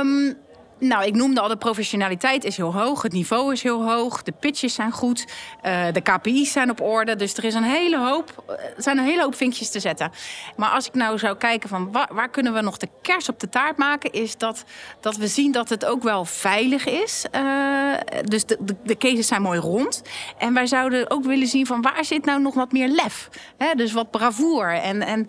[0.00, 0.36] Um,
[0.78, 3.02] nou, ik noemde al, de professionaliteit is heel hoog.
[3.02, 4.22] Het niveau is heel hoog.
[4.22, 5.26] De pitches zijn goed.
[5.66, 7.16] Uh, de KPI's zijn op orde.
[7.16, 8.44] Dus er is een hele hoop,
[8.76, 10.10] er zijn een hele hoop vinkjes te zetten.
[10.56, 13.48] Maar als ik nou zou kijken van waar, kunnen we nog de kers op de
[13.48, 14.12] taart maken...
[14.12, 14.64] is dat,
[15.00, 17.24] dat we zien dat het ook wel veilig is.
[17.34, 20.02] Uh, dus de, de, cases zijn mooi rond.
[20.38, 23.28] En wij zouden ook willen zien van waar zit nou nog wat meer lef.
[23.76, 24.72] Dus wat bravoer.
[24.72, 25.28] En, en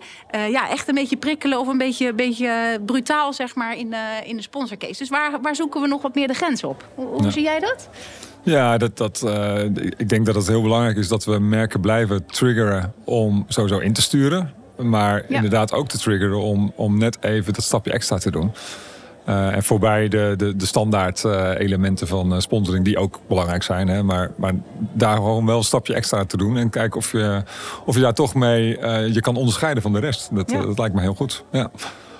[0.50, 4.42] ja, echt een beetje prikkelen of een beetje, beetje brutaal zeg maar in, in de
[4.42, 4.98] sponsorcase.
[4.98, 6.84] Dus waar waar zoeken we nog wat meer de grens op?
[6.94, 7.88] Hoe, zie jij dat?
[8.42, 9.64] Ja, dat, dat, uh,
[9.96, 13.92] ik denk dat het heel belangrijk is dat we merken blijven triggeren om sowieso in
[13.92, 14.52] te sturen.
[14.76, 18.52] Maar inderdaad ook te triggeren om, om net even dat stapje extra te doen.
[19.28, 23.88] Uh, en voorbij de, de, de standaard uh, elementen van sponsoring, die ook belangrijk zijn.
[23.88, 24.52] Hè, maar, maar
[24.92, 26.56] daar gewoon wel een stapje extra te doen.
[26.56, 27.42] En kijken of je,
[27.84, 28.66] of je daar toch mee
[29.12, 30.28] je kan onderscheiden van de rest.
[30.32, 30.60] Dat, ja.
[30.60, 31.44] dat lijkt me heel goed.
[31.52, 31.70] Ja,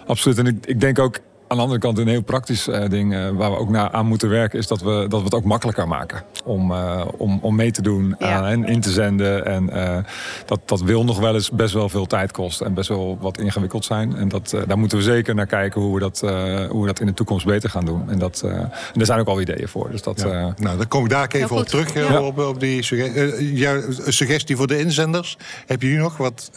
[0.06, 0.38] absoluut.
[0.38, 1.18] En ik, ik denk ook
[1.50, 4.06] aan de andere kant een heel praktisch uh, ding uh, waar we ook naar aan
[4.06, 7.54] moeten werken, is dat we, dat we het ook makkelijker maken om, uh, om, om
[7.54, 8.48] mee te doen ja.
[8.48, 9.46] en in te zenden.
[9.46, 9.70] En
[10.46, 13.38] dat, dat wil nog wel eens best wel veel tijd kosten en best wel wat
[13.38, 14.16] ingewikkeld zijn.
[14.16, 16.20] En dat, daar moeten we zeker naar kijken hoe we dat,
[16.70, 18.10] hoe we dat in de toekomst beter gaan doen.
[18.10, 19.90] En, dat, en daar zijn ook al ideeën voor.
[19.90, 20.54] Dus dat, ja.
[20.56, 22.22] nou, dan kom ik daar even op terug ja.
[22.22, 23.54] op, op die suggestie.
[23.54, 25.38] jouw suggestie voor de inzenders.
[25.66, 26.50] Heb je nu nog wat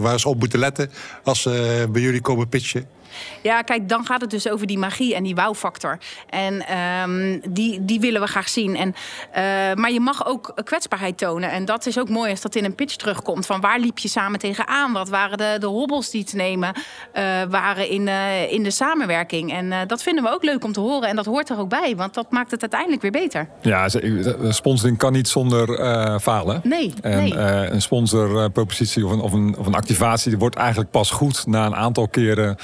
[0.00, 0.90] waar ze op moeten letten
[1.24, 2.98] als ze bij jullie komen pitchen?
[3.42, 5.98] Ja, kijk, dan gaat het dus over die magie en die wow-factor.
[6.28, 8.76] En um, die, die willen we graag zien.
[8.76, 11.50] En, uh, maar je mag ook kwetsbaarheid tonen.
[11.50, 13.46] En dat is ook mooi als dat in een pitch terugkomt.
[13.46, 14.92] Van waar liep je samen tegenaan?
[14.92, 19.52] Wat waren de, de hobbels die te nemen uh, waren in, uh, in de samenwerking?
[19.52, 21.08] En dat vinden we ook leuk om te horen.
[21.08, 23.48] En dat hoort er ook bij, want dat maakt het uiteindelijk weer beter.
[23.60, 23.88] Ja,
[24.48, 25.68] sponsoring kan niet zonder
[26.20, 26.60] falen.
[26.64, 27.34] Nee, en, nee.
[27.70, 31.76] een sponsorpropositie of een, of, een, of een activatie wordt eigenlijk pas goed na een
[31.76, 32.56] aantal keren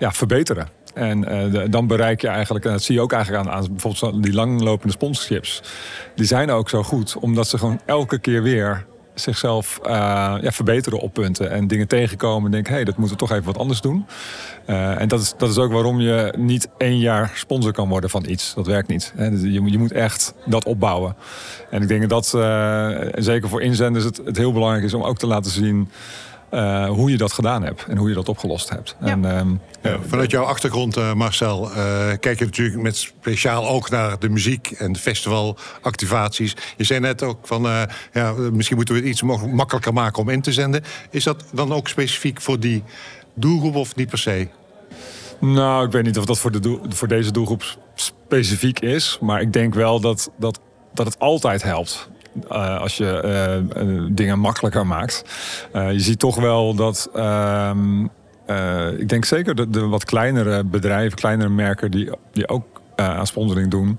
[0.00, 0.68] ja, verbeteren.
[0.94, 4.32] En uh, dan bereik je eigenlijk, en dat zie je ook eigenlijk aan, bijvoorbeeld die
[4.32, 5.62] langlopende sponsorships.
[6.14, 9.90] Die zijn ook zo goed, omdat ze gewoon elke keer weer zichzelf uh,
[10.40, 11.50] ja, verbeteren op punten.
[11.50, 14.06] En dingen tegenkomen en denken, hé, hey, dat moeten we toch even wat anders doen.
[14.66, 18.10] Uh, en dat is, dat is ook waarom je niet één jaar sponsor kan worden
[18.10, 18.54] van iets.
[18.54, 19.12] Dat werkt niet.
[19.16, 19.26] Hè.
[19.26, 21.16] Je, je moet echt dat opbouwen.
[21.70, 22.26] En ik denk dat,
[23.14, 25.88] zeker voor inzenders, het, het heel belangrijk is om ook te laten zien...
[26.54, 28.96] Uh, hoe je dat gedaan hebt en hoe je dat opgelost hebt.
[29.00, 29.06] Ja.
[29.06, 31.76] En, um, ja, vanuit jouw achtergrond, uh, Marcel, uh,
[32.20, 36.56] kijk je natuurlijk met speciaal ook naar de muziek en de festivalactivaties.
[36.76, 37.62] Je zei net ook van,
[38.12, 40.82] ja, misschien moeten we het iets makkelijker maken om in te zenden.
[41.10, 42.82] Is dat dan ook specifiek voor die
[43.34, 44.48] doelgroep of niet per se?
[45.40, 49.18] Nou, ik weet niet of dat voor, de doel, voor deze doelgroep specifiek is.
[49.20, 50.60] Maar ik denk wel dat, dat,
[50.94, 52.08] dat het altijd helpt.
[52.52, 53.22] Uh, als je
[53.76, 55.24] uh, dingen makkelijker maakt.
[55.72, 57.10] Je ziet toch wel dat.
[57.14, 58.04] Ehm,
[58.98, 63.70] ik denk zeker de, de, wat kleinere bedrijven, kleinere merken die, die ook aan sponsoring
[63.70, 63.98] doen,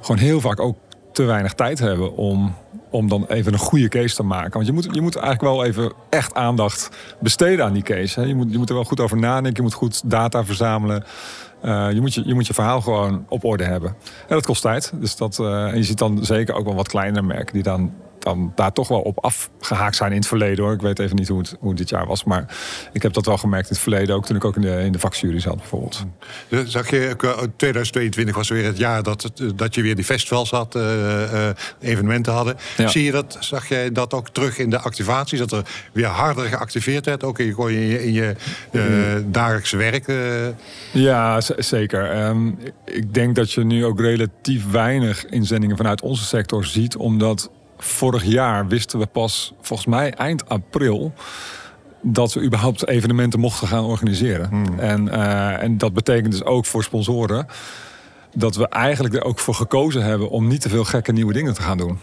[0.00, 0.76] gewoon heel vaak ook
[1.12, 2.54] te weinig tijd hebben om,
[2.90, 4.52] om dan even een goede case te maken.
[4.52, 6.88] Want je moet, je moet eigenlijk wel even echt aandacht
[7.20, 8.20] besteden aan die case.
[8.20, 8.26] Hè.
[8.26, 11.04] Je, moet, je moet er wel goed over nadenken, je moet goed data verzamelen.
[11.64, 13.88] Uh, je, moet je, je moet je verhaal gewoon op orde hebben.
[14.20, 14.92] En dat kost tijd.
[14.94, 17.92] Dus dat, uh, en je ziet dan zeker ook wel wat kleinere merken die dan
[18.22, 20.72] dan daar toch wel op afgehaakt zijn in het verleden hoor.
[20.72, 22.24] Ik weet even niet hoe het, hoe dit jaar was.
[22.24, 22.56] Maar
[22.92, 24.14] ik heb dat wel gemerkt in het verleden.
[24.14, 26.04] Ook toen ik ook in de, in de vakjury zat bijvoorbeeld.
[26.48, 27.16] Dus zag je,
[27.56, 30.78] 2022 was weer het jaar dat, dat je weer die festivals had,
[31.80, 32.56] evenementen hadden.
[32.86, 35.38] Zie je dat, zag jij dat ook terug in de activaties?
[35.38, 38.34] Dat er weer harder geactiveerd werd, ook in je, in je,
[39.26, 40.12] dagelijkse werk?
[40.92, 42.10] Ja, zeker.
[42.10, 42.48] Ehm,
[42.84, 47.50] ik denk dat je nu ook relatief weinig inzendingen vanuit onze sector ziet, omdat
[47.82, 51.12] vorig jaar wisten we pas, volgens mij eind april,
[52.02, 54.48] dat we überhaupt evenementen mochten gaan organiseren.
[54.48, 54.78] Hmm.
[54.78, 57.46] En, uh, en dat betekent dus ook voor sponsoren
[58.34, 61.54] dat we eigenlijk er ook voor gekozen hebben om niet te veel gekke nieuwe dingen
[61.54, 61.98] te gaan doen.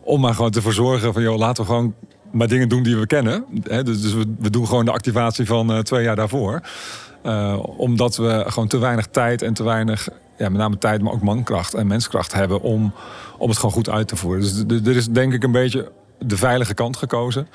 [0.00, 1.94] Om maar gewoon te zorgen van, joh, laten we gewoon
[2.32, 3.44] maar dingen doen die we kennen.
[3.62, 6.60] dus, dus we, we, doen gewoon de activatie van uh, twee jaar daarvoor.
[7.26, 10.08] Uh, omdat we gewoon te weinig tijd en te weinig,
[10.40, 12.92] ja, met name tijd, maar ook mankracht en menskracht hebben om,
[13.38, 14.40] om het gewoon goed uit te voeren.
[14.40, 17.48] Dus er is denk ik een beetje de veilige kant gekozen.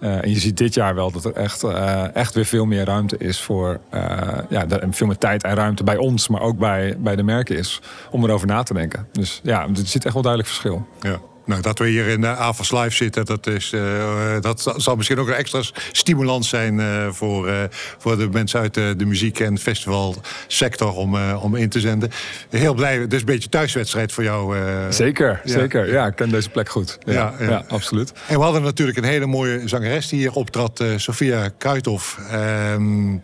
[0.00, 2.84] Uh, en je ziet dit jaar wel dat er echt, uh, echt weer veel meer
[2.84, 3.80] ruimte is voor.
[3.94, 4.00] Uh,
[4.48, 7.80] ja, veel meer tijd en ruimte bij ons, maar ook bij, bij de merken is.
[8.10, 9.08] Om erover na te denken.
[9.12, 10.86] Dus ja, er zit echt wel duidelijk verschil.
[11.00, 11.20] Ja.
[11.46, 15.18] Nou, dat we hier in de AVAS Live zitten, dat, is, uh, dat zal misschien
[15.18, 17.54] ook een extra stimulans zijn uh, voor, uh,
[17.98, 22.10] voor de mensen uit de, de muziek- en festivalsector om, om in te zenden.
[22.50, 24.56] Heel blij, dus een beetje thuiswedstrijd voor jou.
[24.92, 25.52] zeker, ja.
[25.52, 25.92] zeker.
[25.92, 26.98] Ja, ik ken deze plek goed.
[27.04, 28.12] Ja, ja, ja, absoluut.
[28.26, 32.18] En we hadden natuurlijk een hele mooie zangeres die hier optrad, Sofia Kuithoff.
[32.30, 33.14] Ehm,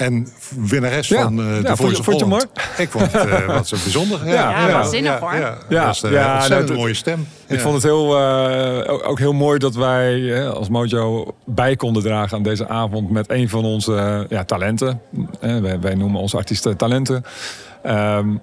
[0.00, 2.44] en winnares van uh, de ja, Voice vond, je mooi?
[2.76, 4.18] Ik vond het uh, wat zo bijzonder.
[4.30, 5.34] Ja, ja, ja, zinnig hoor.
[5.34, 5.86] Ja, ja.
[5.86, 7.26] Dat was, uh, nou, een mooie stem.
[7.46, 8.18] Ik vond het heel,
[9.02, 13.48] ook heel mooi dat wij als Mojo bij konden dragen aan deze avond met een
[13.48, 15.00] van onze ja, talenten.
[15.40, 17.24] Wij, wij, noemen onze artiesten talenten.
[17.86, 18.40] Um,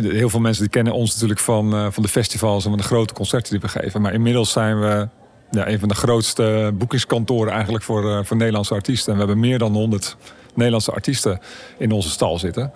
[0.00, 3.14] heel veel mensen die kennen ons natuurlijk van, van de festivals en van de grote
[3.14, 4.00] concerten die we geven.
[4.00, 5.08] Maar inmiddels zijn we
[5.50, 9.12] ja, een van de grootste boekingskantoren eigenlijk voor, voor Nederlandse artiesten.
[9.12, 10.16] En we hebben meer dan 100
[10.54, 11.40] Nederlandse artiesten
[11.78, 12.72] in onze stal zitten.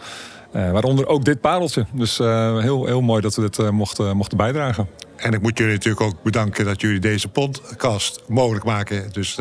[0.57, 1.87] Uh, waaronder ook dit pareltje.
[1.93, 4.89] Dus uh, heel, heel mooi dat we dit uh, mochten, mochten bijdragen.
[5.17, 9.13] En ik moet jullie natuurlijk ook bedanken dat jullie deze podcast mogelijk maken.
[9.13, 9.39] Dus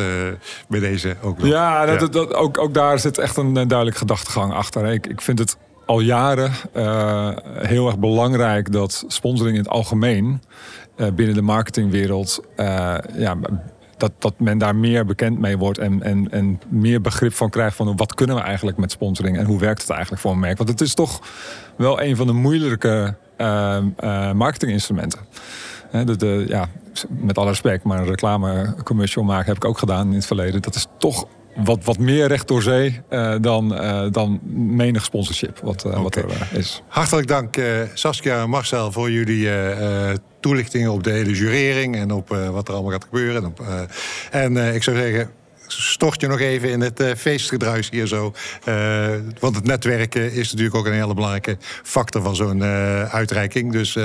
[0.67, 1.47] bij deze ook nog.
[1.47, 2.07] Ja, dat, ja.
[2.07, 4.85] Dat, ook, ook daar zit echt een, duidelijk gedachtegang achter.
[4.85, 6.51] Ik, ik vind het al jaren
[7.67, 10.41] heel erg belangrijk dat sponsoring in het algemeen
[10.95, 12.41] binnen de marketingwereld
[13.17, 13.37] ja,
[13.97, 17.75] dat, dat men daar meer bekend mee wordt en, en, en meer begrip van krijgt
[17.75, 20.57] van wat kunnen we eigenlijk met sponsoring en hoe werkt het eigenlijk voor een merk.
[20.57, 21.21] Want het is toch
[21.75, 25.19] wel een van de moeilijke uh, uh, marketinginstrumenten.
[25.91, 26.69] de, de, ja,
[27.09, 30.61] met alle respect, maar een reclame commercial maken heb ik ook gedaan in het verleden.
[30.61, 35.59] Dat is toch wat, wat meer recht door zee uh, dan, uh, dan menig sponsorship
[35.59, 36.03] wat, uh, okay.
[36.03, 36.83] wat er is.
[36.87, 37.55] Hartelijk dank
[37.93, 39.49] Saskia en Marcel voor jullie
[40.39, 43.35] toelichtingen op de hele jurering en op wat er allemaal gaat gebeuren.
[43.35, 43.61] En, op,
[44.31, 45.29] en ik zou zeggen,
[45.67, 48.33] stort je nog even in het feestgedruis hier zo.
[49.39, 52.63] want het netwerken is natuurlijk ook een hele belangrijke factor van zo'n
[53.11, 53.71] uitreiking.
[53.71, 53.97] Dus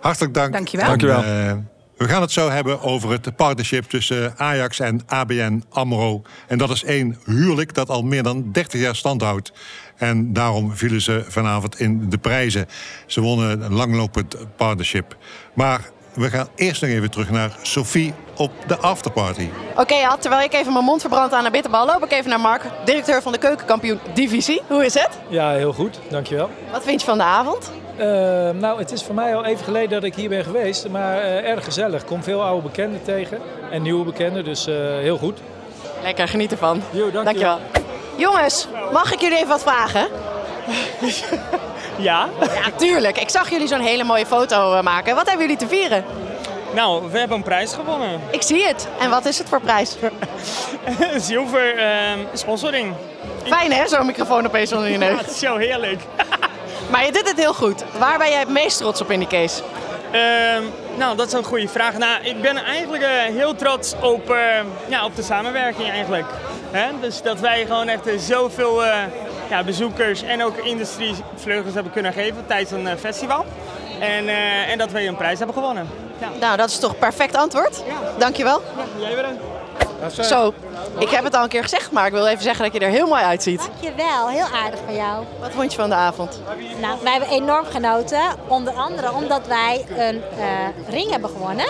[0.00, 0.52] hartelijk dank.
[0.52, 0.86] Dankjewel.
[0.86, 1.64] Dankjewel.
[1.96, 6.22] We gaan het zo hebben over het partnership tussen Ajax en ABN AMRO.
[6.46, 9.52] En dat is één huwelijk dat al meer dan 30 jaar stand houdt.
[9.96, 12.66] En daarom vielen ze vanavond in de prijzen.
[13.06, 15.16] Ze wonnen een langlopend partnership.
[15.54, 19.48] Maar we gaan eerst nog even terug naar Sophie op de afterparty.
[19.70, 21.86] Oké, okay, terwijl ik even mijn mond verbrand aan een bitterbal...
[21.86, 24.62] loop ik even naar Mark, directeur van de keukenkampioen divisie.
[24.66, 25.10] Hoe is het?
[25.28, 25.98] Ja, heel goed.
[26.10, 26.50] Dankjewel.
[26.72, 27.70] Wat vind je van de avond?
[27.98, 28.04] Uh,
[28.50, 31.48] nou, het is voor mij al even geleden dat ik hier ben geweest, maar uh,
[31.50, 32.00] erg gezellig.
[32.00, 33.38] Ik kom veel oude bekenden tegen
[33.70, 35.38] en nieuwe bekenden, dus uh, heel goed.
[36.02, 36.82] Lekker, geniet ervan.
[36.90, 37.24] Jo, dankjewel.
[37.24, 37.58] dankjewel.
[38.16, 40.08] Jongens, mag ik jullie even wat vragen?
[41.96, 42.28] ja?
[42.40, 43.18] Ja, tuurlijk.
[43.18, 45.14] Ik zag jullie zo'n hele mooie foto maken.
[45.14, 46.04] Wat hebben jullie te vieren?
[46.74, 48.20] Nou, we hebben een prijs gewonnen.
[48.30, 48.88] Ik zie het.
[48.98, 49.96] En wat is het voor prijs?
[51.16, 51.74] Zilver
[52.32, 52.94] sponsoring.
[53.44, 55.10] Fijn hè, zo'n microfoon opeens onder je neus.
[55.10, 56.02] Ja, het is zo heerlijk.
[56.90, 57.84] Maar je doet het heel goed.
[57.98, 59.62] Waar ben jij het meest trots op in die case?
[60.12, 60.20] Uh,
[60.96, 61.98] nou, dat is een goede vraag.
[61.98, 64.36] Nou, ik ben eigenlijk uh, heel trots op, uh,
[64.88, 66.26] ja, op de samenwerking eigenlijk.
[66.70, 66.90] Hè?
[67.00, 68.96] Dus dat wij gewoon echt zoveel uh,
[69.50, 73.44] ja, bezoekers en ook industrievleugels hebben kunnen geven tijdens een festival.
[74.00, 74.28] En,
[74.68, 75.88] en dat we een prijs hebben gewonnen.
[76.18, 76.28] Ja.
[76.40, 77.82] Nou, dat is toch perfect antwoord.
[77.86, 78.18] Ja.
[78.18, 78.62] Dankjewel.
[78.76, 79.53] Ja, jij bedankt.
[80.10, 80.54] Zo,
[80.98, 82.90] ik heb het al een keer gezegd, maar ik wil even zeggen dat je er
[82.90, 83.58] heel mooi uitziet.
[83.58, 85.24] Dankjewel, heel aardig van jou.
[85.40, 86.40] Wat vond je van de avond?
[86.80, 88.20] Nou, wij hebben enorm genoten.
[88.48, 91.66] Onder andere omdat wij een uh, ring hebben gewonnen,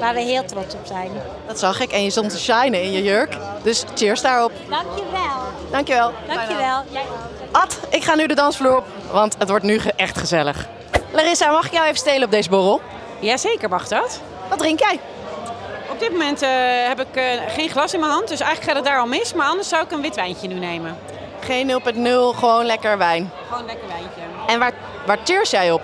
[0.00, 1.10] waar we heel trots op zijn.
[1.46, 3.36] Dat zag ik en je stond te shinen in je jurk.
[3.62, 4.52] Dus cheers daarop.
[4.68, 5.40] Dankjewel.
[5.70, 6.12] Dankjewel.
[6.26, 6.82] Dankjewel.
[6.90, 7.04] Jij
[7.52, 10.66] Ad, ik ga nu de dansvloer op, want het wordt nu echt gezellig.
[11.12, 12.80] Larissa, mag ik jou even stelen op deze borrel?
[13.20, 14.20] Jazeker, mag dat.
[14.48, 15.00] Wat drink jij?
[15.98, 16.40] Op dit moment
[16.88, 19.34] heb ik geen glas in mijn hand, dus eigenlijk gaat het daar al mis.
[19.34, 20.98] Maar anders zou ik een wit wijntje nu nemen.
[21.40, 23.30] Geen 0.0, gewoon lekker wijn.
[23.48, 24.20] Gewoon lekker wijntje.
[24.46, 24.72] En waar,
[25.06, 25.82] waar cheers jij op?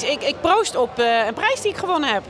[0.00, 2.22] Ik, ik proost op een prijs die ik gewonnen heb.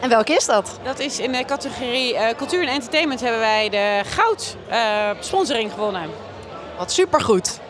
[0.00, 0.78] En welke is dat?
[0.82, 4.56] Dat is in de categorie cultuur en entertainment hebben wij de goud
[5.20, 6.10] sponsoring gewonnen.
[6.78, 7.60] Wat supergoed.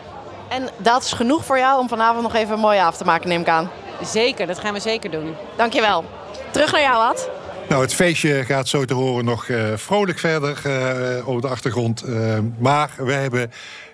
[0.47, 3.29] En dat is genoeg voor jou om vanavond nog even een mooie avond te maken,
[3.29, 3.71] neem ik aan.
[4.03, 5.35] Zeker, dat gaan we zeker doen.
[5.55, 6.03] Dankjewel.
[6.51, 7.29] Terug naar jou, Ad.
[7.71, 12.07] Nou, het feestje gaat zo te horen nog uh, vrolijk verder uh, over de achtergrond.
[12.07, 13.51] Uh, maar wij hebben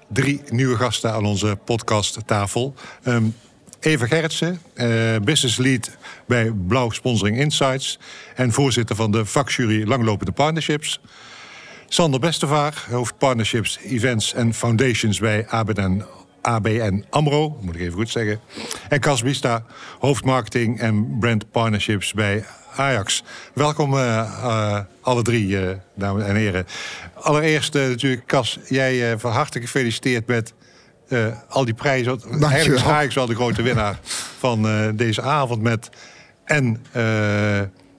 [0.08, 2.74] drie nieuwe gasten aan onze podcasttafel.
[3.04, 3.36] Um,
[3.80, 4.62] Eva Gerritsen,
[5.24, 8.00] business lead bij Blauw Sponsoring Insights...
[8.36, 11.02] en voorzitter van de vakjury Langlopende Partnerships...
[11.88, 16.04] Sander Bestevaar, hoofd Partnerships, Events en Foundations bij ABN,
[16.42, 18.40] ABN AMRO, moet ik even goed zeggen.
[18.90, 19.66] En Cas Bista,
[20.00, 22.44] hoofdmarketing en brand partnerships bij
[22.80, 23.24] Ajax.
[23.54, 24.00] Welkom uh,
[24.44, 26.68] uh, alle drie, uh, dames en heren.
[27.14, 30.54] Allereerst natuurlijk, Cas, jij van harte gefeliciteerd met
[31.50, 32.22] al die prijzen.
[32.42, 34.00] Eigenlijk is Ajax wel de grote winnaar
[34.40, 35.90] van deze avond met...
[36.44, 36.86] En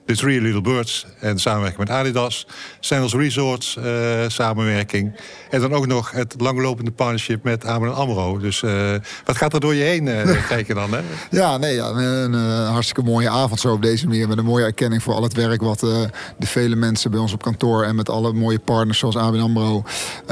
[0.09, 2.47] de Three Little Birds en samenwerking met Adidas.
[2.79, 3.85] Sandals Resorts uh,
[4.27, 5.15] samenwerking.
[5.49, 8.37] En dan ook nog het langlopende partnership met ABN AMRO.
[8.37, 8.93] Dus uh,
[9.25, 10.93] wat gaat er door je heen uh, kijken dan?
[10.93, 10.99] Hè?
[11.31, 14.27] Ja, nee, ja, een, een, hartstikke mooie avond zo op deze manier.
[14.27, 17.41] Met een mooie erkenning voor al het werk wat de vele mensen bij ons op
[17.41, 17.83] kantoor...
[17.83, 19.83] en met alle mooie partners zoals ABN AMRO...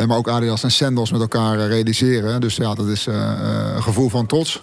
[0.07, 2.41] maar ook Adidas en Sandals met elkaar realiseren.
[2.41, 4.61] Dus ja, dat is een gevoel van trots.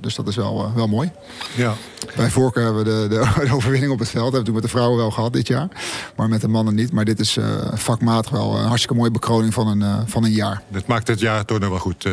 [0.00, 1.10] dus dat is wel, wel mooi.
[1.54, 1.74] Ja.
[2.16, 4.32] Bij voorkeur hebben we de, de, de overwinning op het veld.
[4.32, 5.68] Dat hebben we met de vrouwen wel gehad dit jaar.
[6.16, 6.92] Maar met de mannen niet.
[6.92, 10.32] Maar dit is uh, vakmatig wel een hartstikke mooie bekroning van een, uh, van een
[10.32, 10.62] jaar.
[10.68, 12.08] Dit maakt het jaar toch nog wel goed,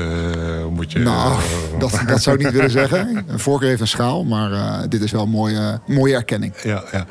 [0.69, 0.99] moet je...
[0.99, 1.39] Nou,
[1.79, 3.23] dat, dat zou ik niet willen zeggen.
[3.27, 4.23] Een voorkeur heeft een schaal.
[4.23, 6.53] Maar dit is wel een mooie, mooie erkenning.
[6.63, 7.05] Ja, ja.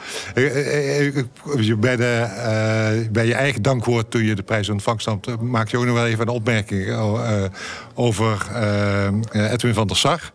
[1.76, 5.40] Bij, de, bij je eigen dankwoord toen je de prijs ontvangst had...
[5.40, 6.96] maak je ook nog wel even een opmerking
[7.94, 8.46] over
[9.32, 10.32] Edwin van der Sar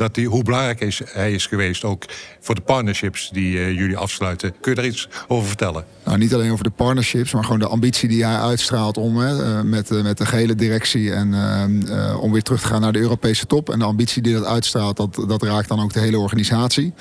[0.00, 2.04] dat die, hoe belangrijk is, hij is geweest, ook
[2.40, 4.54] voor de partnerships die uh, jullie afsluiten.
[4.60, 5.84] Kun je daar iets over vertellen?
[6.04, 9.58] Nou, niet alleen over de partnerships, maar gewoon de ambitie die hij uitstraalt om hè,
[9.58, 11.34] uh, met, uh, met de gehele directie en
[12.20, 13.70] om weer terug te gaan naar de Europese top.
[13.70, 16.92] En de ambitie die dat uitstraalt, dat, dat raakt dan ook de hele organisatie.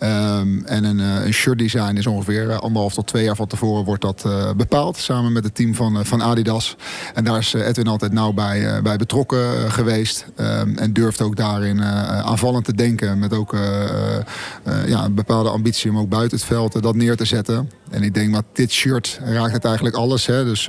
[0.00, 4.26] Um, en een, een design is ongeveer anderhalf tot twee jaar van tevoren wordt dat
[4.56, 6.76] bepaald, samen met het team van, van Adidas.
[7.14, 11.82] En daar is Edwin altijd nauw bij, bij betrokken geweest um, en durft ook daarin
[11.82, 13.18] aan aanvallend te denken.
[13.18, 17.16] Met ook uh, uh, ja, een bepaalde ambitie om ook buiten het veld dat neer
[17.16, 17.70] te zetten.
[17.90, 20.26] En ik denk dat dit shirt raakt het eigenlijk alles.
[20.26, 20.44] Hè.
[20.44, 20.68] Dus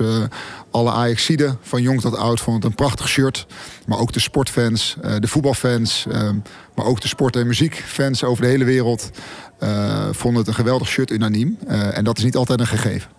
[0.70, 3.46] alle Ajaxiden, van jong tot oud, vonden het een prachtig shirt.
[3.86, 6.06] Maar ook de sportfans, de voetbalfans,
[6.74, 9.10] maar ook de sport- en muziekfans over de hele wereld...
[10.10, 11.58] vonden het een geweldig shirt unaniem.
[11.68, 13.15] en dat is niet altijd een gegeven.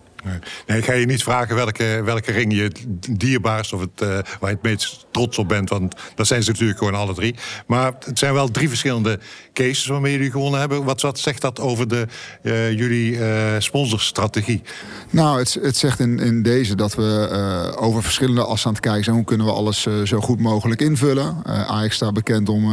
[0.66, 4.08] Nee, ik ga je niet vragen welke, welke ring je het dierbaarst of het, uh,
[4.08, 5.68] waar je het meest trots op bent.
[5.68, 7.34] Want dat zijn ze natuurlijk gewoon alle drie.
[7.66, 9.18] Maar het zijn wel drie verschillende
[9.52, 10.84] cases waarmee jullie gewonnen hebben.
[10.84, 12.06] Wat, zegt dat over de,
[12.42, 13.26] uh, jullie uh,
[13.58, 14.62] sponsorstrategie?
[15.10, 19.04] Nou, het, het zegt in, in deze dat we over verschillende assen aan het kijken
[19.04, 19.16] zijn.
[19.16, 21.42] Hoe kunnen we alles zo goed mogelijk invullen?
[21.44, 22.72] Ajax staat bekend om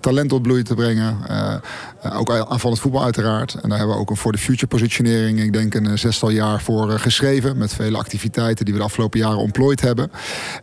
[0.00, 1.18] talent tot bloei te brengen.
[2.12, 3.54] Ook aanvallend voetbal uiteraard.
[3.54, 5.40] En daar hebben we ook een voor de future positionering.
[5.40, 7.58] Ik denk een zestal jaar voor geschreven.
[7.58, 10.10] Met vele activiteiten die we de afgelopen jaren ontplooid hebben.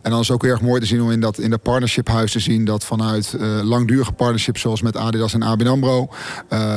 [0.02, 1.58] En dan is het ook heel erg mooi te zien om in dat, in de
[1.58, 6.08] partnership huis te zien dat vanuit langdurige partnerships zoals met Adidas en ABN AMRO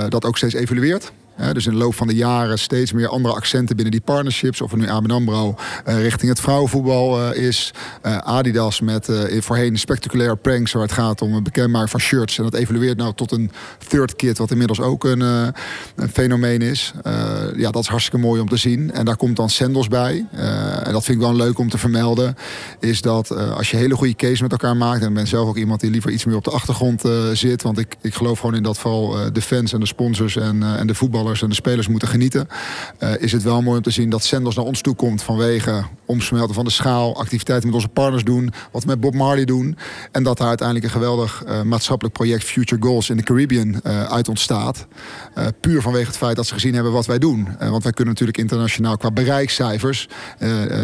[0.10, 1.12] dat ook steeds evolueert
[1.54, 4.62] dus in de loop van de jaren steeds meer andere accenten binnen die partnerships.
[4.62, 5.56] Of het nu ABN AMRO
[5.88, 7.73] uh, richting het vrouwenvoetbal uh, is.
[8.06, 12.38] Uh, Adidas met voorheen spectaculaire pranks waar het gaat om een bekendmaking van shirts.
[12.38, 13.52] En dat evolueert nou tot een
[13.88, 16.93] third kit wat inmiddels ook een, een fenomeen is.
[17.56, 18.91] ja, dat is hartstikke mooi om te zien.
[18.91, 20.26] En daar komt dan Sandals bij.
[20.84, 22.36] en dat vind ik wel leuk om te vermelden.
[22.80, 25.02] Is dat als je hele goede case met elkaar maakt.
[25.02, 27.62] En ik ben zelf ook iemand die liever iets meer op de achtergrond zit.
[27.62, 30.88] Want ik, ik geloof gewoon in dat vooral de fans en de sponsors en, en
[30.88, 32.48] de voetballers en de spelers moeten genieten.
[33.00, 35.84] Uh, is het wel mooi om te zien dat Sanders naar ons toe komt vanwege
[36.06, 39.78] omsmelten van de schaal, activiteiten met onze partners doen, wat we met Bob Marley doen.
[40.12, 44.04] En dat daar uiteindelijk een geweldig uh, maatschappelijk project Future Goals in de Caribbean uh,
[44.04, 44.88] uit ontstaat.
[45.62, 47.48] puur vanwege het feit dat ze gezien hebben wat wij doen.
[47.60, 50.08] want wij kunnen natuurlijk internationaal qua bereikcijfers,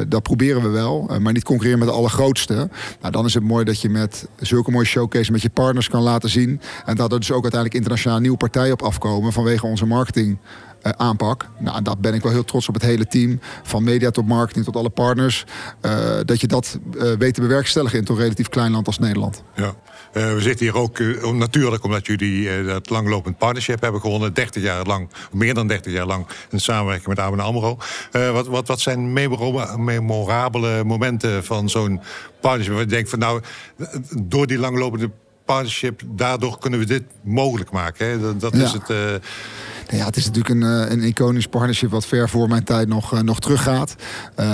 [0.07, 2.69] dat proberen we wel, maar niet concurreren met de allergrootste.
[3.01, 6.01] Nou, dan is het mooi dat je met zulke mooie showcase met je partners kan
[6.01, 6.61] laten zien.
[6.85, 10.32] En dat er dus ook uiteindelijk internationaal nieuwe partijen op afkomen vanwege onze marketing
[10.83, 11.49] uh, aanpak.
[11.59, 13.39] Nou, daar ben ik wel heel trots op het hele team.
[13.63, 15.45] Van media tot marketing tot alle partners.
[15.81, 19.43] Uh, dat je dat uh, weet te bewerkstelligen in een relatief klein land als Nederland.
[19.55, 19.73] Ja.
[20.11, 20.99] we zitten hier ook
[21.33, 24.33] natuurlijk omdat jullie dat langlopend partnership hebben gewonnen.
[24.33, 27.77] 30 jaar lang, meer dan 30 jaar lang, in samenwerking met ABN AMRO.
[28.11, 29.13] wat, wat, wat zijn
[29.77, 32.01] memorabele momenten van zo'n
[32.41, 32.73] partnership?
[32.73, 33.41] Waar je denkt van nou,
[34.21, 35.11] door die langlopende
[35.45, 38.07] partnership, daardoor kunnen we dit mogelijk maken.
[38.07, 38.19] Hè?
[38.19, 38.89] Dat, dat is het.
[39.87, 42.87] Nou ja, het is natuurlijk een, eh, een iconisch partnership wat ver voor mijn tijd
[42.87, 43.95] nog, eh, nog teruggaat.
[44.39, 44.45] Uh,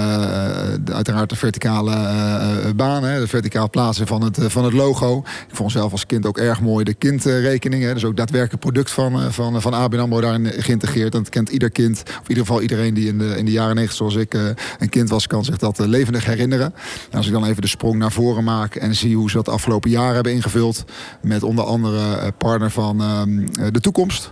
[0.93, 5.17] uiteraard de verticale uh, banen, de verticaal plaatsen van het, van het logo.
[5.49, 7.93] Ik vond zelf als kind ook erg mooi de kindrekening.
[7.93, 11.13] Dus ook daadwerkelijk product van, van, van ABN AMRO daarin geïntegreerd.
[11.13, 13.51] En dat kent ieder kind, of in ieder geval iedereen die in de, in de
[13.51, 14.33] jaren 90 zoals ik
[14.79, 16.73] een kind was, kan zich dat levendig herinneren.
[17.11, 19.45] En als ik dan even de sprong naar voren maak en zie hoe ze dat
[19.45, 20.85] de afgelopen jaren hebben ingevuld.
[21.21, 24.31] Met onder andere partner van ehm, de toekomst.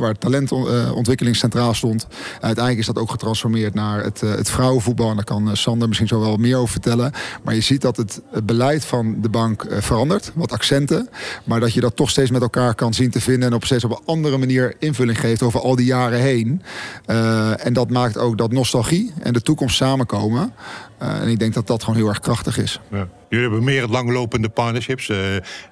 [0.00, 2.06] waar talentontwikkeling centraal stond.
[2.32, 5.10] Uiteindelijk is dat ook getransformeerd naar het, eh, het vrouwenvoetbal.
[5.10, 7.12] En daar kan eh, Sander misschien zo wel meer over vertellen.
[7.42, 10.32] Maar je ziet dat het beleid van de bank eh, verandert.
[10.34, 11.08] Wat accenten.
[11.44, 13.48] Maar dat je dat toch steeds met elkaar kan zien te vinden.
[13.48, 16.62] En op steeds op een andere manier invulling geeft over al die jaren heen.
[17.56, 20.52] en dat maakt ook dat nostalgie en de toekomst samenkomen.
[21.02, 22.80] En ik denk dat dat gewoon heel erg krachtig is.
[22.90, 23.08] Ja.
[23.28, 25.08] Jullie hebben meer langlopende partnerships.
[25.08, 25.18] Uh,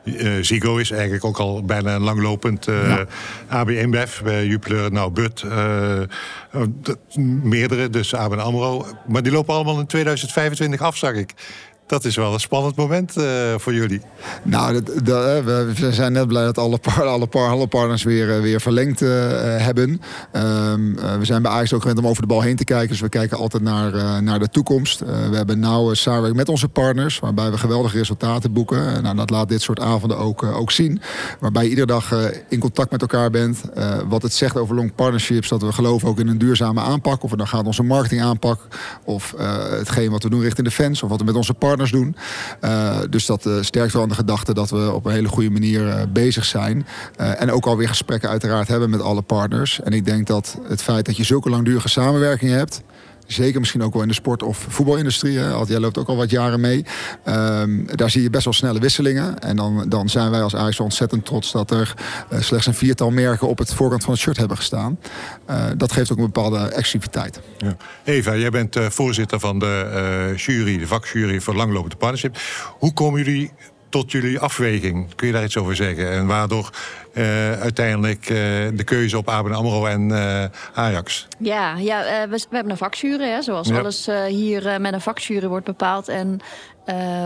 [0.05, 3.07] uh, Zigo is eigenlijk ook al bijna een langlopend ja.
[3.49, 4.22] AB1BEF.
[4.24, 5.45] Bij Jupiler, nou But.
[7.43, 8.87] meerdere, dus ABN AMRO.
[9.07, 11.35] Maar die lopen allemaal in 2025 af, zag ik.
[11.91, 13.24] Dat is wel een spannend moment uh,
[13.57, 14.01] voor jullie.
[14.43, 18.36] Nou, dat, dat, we zijn net blij dat alle, par, alle, par, alle partners weer,
[18.36, 20.01] uh, weer verlengd hebben.
[20.32, 22.88] Um, we zijn bij Ajax ook gewend om over de bal heen te kijken.
[22.88, 25.01] Dus we kijken altijd naar, naar de toekomst.
[25.01, 27.18] we hebben nauwe samenwerking met onze partners.
[27.18, 29.03] Waarbij we geweldige resultaten boeken.
[29.03, 31.01] nou, dat laat dit soort avonden ook, ook zien.
[31.41, 32.14] Waarbij je iedere dag
[32.49, 33.62] in contact met elkaar bent.
[34.09, 35.49] wat het zegt over long partnerships.
[35.49, 37.22] Dat we geloven ook in een duurzame aanpak.
[37.22, 38.66] Of het dan gaat onze marketing aanpak.
[39.05, 39.34] Of
[39.70, 41.03] hetgeen wat we doen richting de fans.
[41.03, 42.16] Of wat we met onze partners doen.
[42.64, 45.51] Uh, dus dat uh, sterkt wel aan de gedachte dat we op een hele goede
[45.51, 46.87] manier uh, bezig zijn.
[47.16, 49.81] en ook alweer gesprekken uiteraard hebben met alle partners.
[49.81, 52.83] En ik denk dat het feit dat je zulke langdurige samenwerking hebt
[53.33, 55.39] Zeker misschien ook wel in de sport- of voetbalindustrie.
[55.39, 55.62] Hè.
[55.66, 56.85] Jij loopt ook al wat jaren mee.
[57.28, 59.39] Um, daar zie je best wel snelle wisselingen.
[59.39, 61.95] En dan, dan zijn wij als Ajax ontzettend trots dat er
[62.33, 64.99] uh, slechts een viertal merken op het voorkant van het shirt hebben gestaan.
[65.51, 67.41] Uh, dat geeft ook een bepaalde exclusiviteit.
[67.59, 67.76] Ja.
[68.05, 72.39] Eva, jij bent uh, voorzitter van de jury, de vakjury voor langlopende partnership.
[72.78, 73.51] Hoe komen jullie
[73.91, 75.14] tot jullie afweging?
[75.14, 76.11] Kun je daar iets over zeggen?
[76.11, 76.70] En waardoor
[77.14, 78.36] uh, uiteindelijk uh,
[78.74, 81.26] de keuze op ABN AMRO en uh, Ajax?
[81.38, 83.78] Ja, ja we, we, hebben een vakjury, hè, zoals ja.
[83.78, 86.09] alles hier met een vakjury wordt bepaald.
[86.09, 86.41] En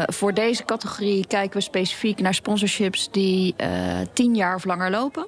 [0.06, 3.54] voor deze categorie kijken we specifiek naar sponsorships die
[4.12, 5.26] tien jaar of langer lopen.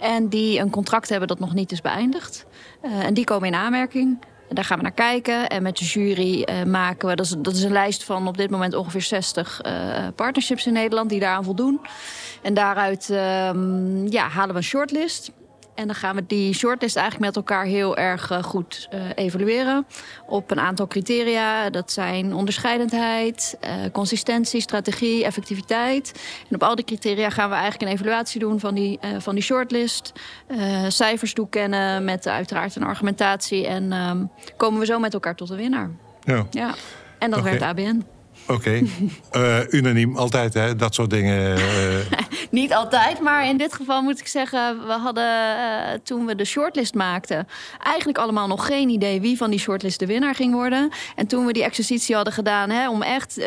[0.00, 2.46] En die een contract hebben dat nog niet is beëindigd.
[2.82, 4.18] en die komen in aanmerking.
[4.48, 5.48] Daar gaan we naar kijken.
[5.48, 8.36] En met de jury uh, maken we, dat is, dat is een lijst van op
[8.36, 9.72] dit moment ongeveer 60 uh,
[10.14, 11.80] partnerships in Nederland die daaraan voldoen.
[12.42, 15.30] En daaruit um, ja, halen we een shortlist.
[15.78, 19.86] En dan gaan we die shortlist eigenlijk met elkaar heel erg uh, goed uh, evalueren.
[20.26, 21.70] Op een aantal criteria.
[21.70, 26.12] Dat zijn onderscheidendheid, uh, consistentie, strategie, effectiviteit.
[26.48, 29.44] En op al die criteria gaan we eigenlijk een evaluatie doen van die, van die
[29.44, 30.12] shortlist.
[30.88, 33.66] cijfers toekennen met uiteraard een argumentatie.
[33.66, 35.90] En um, komen we zo met elkaar tot een winnaar.
[36.20, 36.46] Ja.
[36.50, 36.74] ja.
[37.18, 37.58] En dat okay.
[37.58, 38.17] werkt ABN.
[38.48, 38.52] Oké.
[38.52, 38.86] Okay.
[39.32, 40.76] Uh, unaniem, altijd, hè?
[40.76, 41.58] Dat soort dingen.
[41.58, 41.64] Uh...
[42.50, 44.86] Niet altijd, maar in dit geval moet ik zeggen...
[44.86, 47.46] we hadden uh, toen we de shortlist maakten...
[47.82, 50.90] eigenlijk allemaal nog geen idee wie van die shortlist de winnaar ging worden.
[51.16, 52.70] En toen we die exercitie hadden gedaan...
[52.70, 53.38] Hè, om echt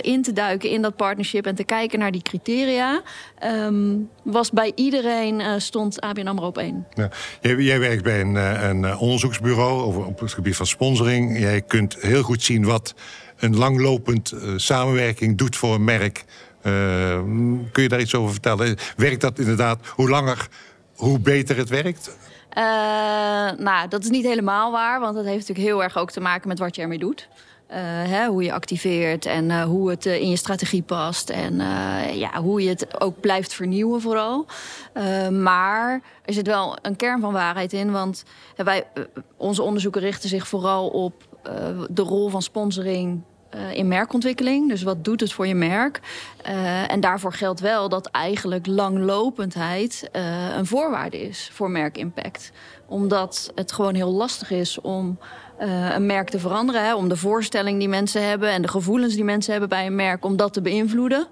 [0.00, 1.46] in te duiken in dat partnership...
[1.46, 3.02] en te kijken naar die criteria...
[3.44, 6.86] Um, was bij iedereen stond ABN AMRO op één.
[6.94, 7.08] Ja.
[7.40, 8.34] Jij, jij, werkt bij een,
[8.68, 11.38] een onderzoeksbureau over, op het gebied van sponsoring.
[11.38, 12.94] Jij kunt heel goed zien wat
[13.36, 16.24] een langlopend uh, samenwerking doet voor een merk.
[16.62, 16.72] Uh,
[17.72, 18.76] kun je daar iets over vertellen?
[18.96, 19.86] Werkt dat inderdaad?
[19.86, 20.48] Hoe langer,
[20.94, 22.16] hoe beter het werkt?
[22.58, 22.64] Uh,
[23.58, 26.48] nou, dat is niet helemaal waar, want dat heeft natuurlijk heel erg ook te maken
[26.48, 27.28] met wat je ermee doet.
[28.06, 31.30] Hè, hoe je activeert en hoe het in je strategie past.
[31.30, 31.56] En
[32.14, 34.46] ja, hoe je het ook blijft vernieuwen vooral.
[35.30, 37.90] maar er zit wel een kern van waarheid in.
[37.90, 38.24] Want
[38.56, 38.84] wij,
[39.36, 41.33] onze onderzoeken richten zich vooral op
[41.90, 43.22] de rol van sponsoring
[43.54, 44.68] uh, in merkontwikkeling.
[44.68, 46.00] Dus wat doet het voor je merk?
[46.46, 52.52] Uh, en daarvoor geldt wel dat eigenlijk langlopendheid uh, een voorwaarde is voor merkimpact.
[52.86, 55.18] Omdat het gewoon heel lastig is om
[55.58, 56.84] een merk te veranderen.
[56.84, 59.94] Hè, om de voorstelling die mensen hebben en de gevoelens die mensen hebben bij een
[59.94, 61.26] merk, om dat te beïnvloeden.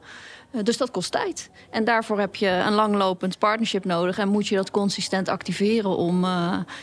[0.63, 1.51] dus dat kost tijd.
[1.71, 6.25] En daarvoor heb je een langlopend partnership nodig en moet je dat consistent activeren om,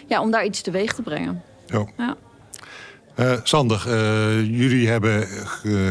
[0.08, 1.44] ja, om daar iets teweeg te brengen.
[1.66, 1.86] Ja.
[1.98, 2.16] ja.
[3.20, 5.28] Uh, Sander, uh, jullie hebben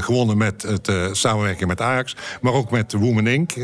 [0.02, 3.54] gewonnen met het samenwerking met Ajax, maar ook met Women Inc.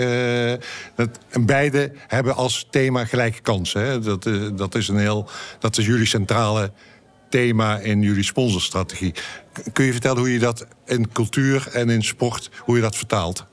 [0.94, 3.80] Dat, en beide hebben als thema gelijke kansen.
[3.80, 4.00] Hè?
[4.00, 6.72] Dat, dat, is een heel, dat is jullie centrale
[7.28, 9.14] thema in jullie sponsorstrategie.
[9.72, 13.46] Kun je vertellen hoe je dat in cultuur en in sport, hoe je dat vertaalt?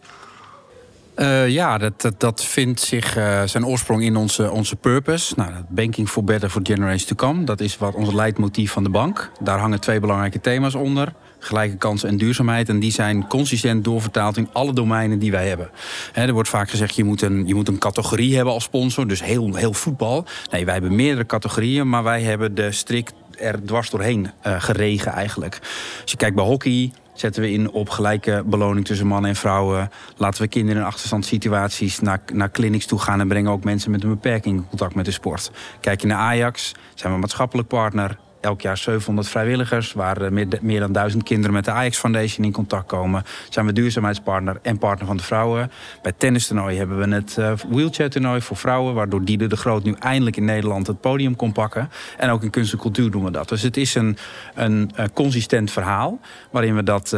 [1.22, 5.34] Uh, ja, dat, dat, vindt zich uh, zijn oorsprong in onze, onze purpose.
[5.36, 7.44] Nou, banking for better for generations to come.
[7.44, 9.32] Dat is wat ons leidmotief van de bank.
[9.40, 11.14] Daar hangen twee belangrijke thema's onder.
[11.40, 12.70] Gelijke kansen en duurzaamheid.
[12.70, 15.70] En die zijn consistent doorvertaald in alle domeinen die wij hebben.
[16.14, 19.08] er wordt vaak gezegd, je moet, een, je moet een categorie hebben als sponsor.
[19.08, 20.26] Dus heel, heel voetbal.
[20.52, 21.90] Nee, wij hebben meerdere categorieën.
[21.90, 25.60] Maar wij hebben de strikt er dwars doorheen uh, geregen eigenlijk.
[26.02, 29.90] Als je kijkt bij hockey, zetten we in op gelijke beloning tussen mannen en vrouwen.
[30.18, 33.20] Laten we kinderen in achterstandssituaties naar, naar clinics toe gaan...
[33.20, 35.52] en brengen ook mensen met een beperking in contact met de sport.
[35.80, 40.48] Kijk je naar Ajax, zijn we maatschappelijk partner elk jaar 700 vrijwilligers, waar eh, meer,
[40.62, 43.24] meer dan 1000 kinderen met de Ajax Foundation in contact komen.
[43.50, 45.72] Zijn we duurzaamheidspartner en partner van de vrouwen.
[46.02, 49.96] Bij tennistoernooi hebben we het uh, wheelchair toernooi voor vrouwen, waardoor Diede de Groot nu
[50.00, 51.90] eindelijk in Nederland het podium kon pakken.
[52.18, 53.50] En ook in kunst en cultuur doen we dat.
[53.50, 54.18] Dus het is een,
[54.56, 56.20] een, een consistent verhaal,
[56.52, 57.16] waarin we dat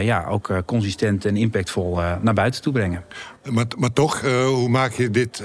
[0.00, 3.04] ja, ook consistent en impactvol naar buiten toe brengen.
[3.50, 5.42] Maar, maar toch, hoe maak je dit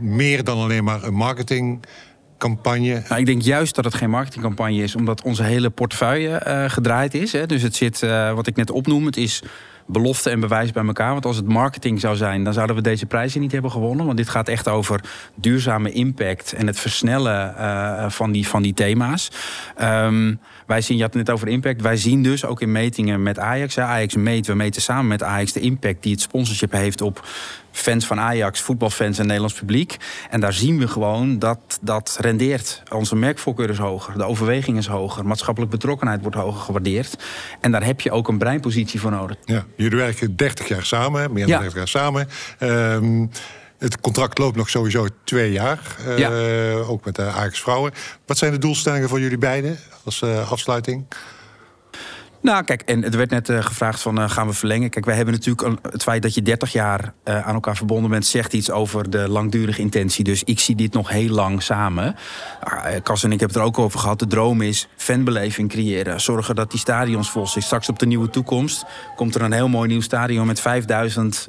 [0.00, 1.84] meer dan alleen maar een marketing
[2.38, 3.02] campagne?
[3.08, 7.14] Nou, ik denk juist dat het geen marketingcampagne is, omdat onze hele portefeuille uh, gedraaid
[7.14, 7.32] is.
[7.32, 7.46] Hè.
[7.46, 9.42] Dus het zit, uh, wat ik net opnoem, het is
[9.86, 11.12] belofte en bewijs bij elkaar.
[11.12, 14.06] Want als het marketing zou zijn, dan zouden we deze prijzen niet hebben gewonnen.
[14.06, 15.00] Want dit gaat echt over
[15.34, 19.30] duurzame impact en het versnellen uh, van, die, van die thema's.
[19.82, 21.82] Um, wij zien, je had het net over impact.
[21.82, 23.78] Wij zien dus ook in metingen met Ajax.
[23.78, 27.24] Ajax meet, we meten samen met Ajax de impact die het sponsorship heeft op
[27.76, 29.96] fans van Ajax, voetbalfans en Nederlands publiek.
[30.30, 32.82] En daar zien we gewoon dat dat rendeert.
[32.92, 37.16] Onze merkvoorkeur is hoger, de overweging is hoger, maatschappelijk betrokkenheid wordt hoger gewaardeerd.
[37.60, 39.36] En daar heb je ook een breinpositie voor nodig.
[39.44, 41.58] Ja, jullie werken 30 jaar samen, meer dan ja.
[41.58, 42.28] 30 jaar samen.
[42.60, 43.30] Um,
[43.78, 45.96] het contract loopt nog sowieso twee jaar.
[46.06, 46.30] Uh, ja.
[46.72, 47.92] Ook met de Ajax vrouwen.
[48.26, 51.06] Wat zijn de doelstellingen voor jullie beiden als uh, afsluiting?
[52.46, 54.90] Nou, kijk, en het werd net uh, gevraagd van uh, gaan we verlengen.
[54.90, 58.26] Kijk, wij hebben natuurlijk het feit dat je 30 jaar uh, aan elkaar verbonden bent,
[58.26, 60.24] zegt iets over de langdurige intentie.
[60.24, 62.16] Dus ik zie dit nog heel lang samen.
[63.02, 64.18] Cas en ik hebben het er ook over gehad.
[64.18, 66.20] De droom is fanbeleving creëren.
[66.20, 67.64] Zorgen dat die stadions vol zijn.
[67.64, 68.84] Straks op de nieuwe toekomst
[69.16, 71.48] komt er een heel mooi nieuw stadion met 5000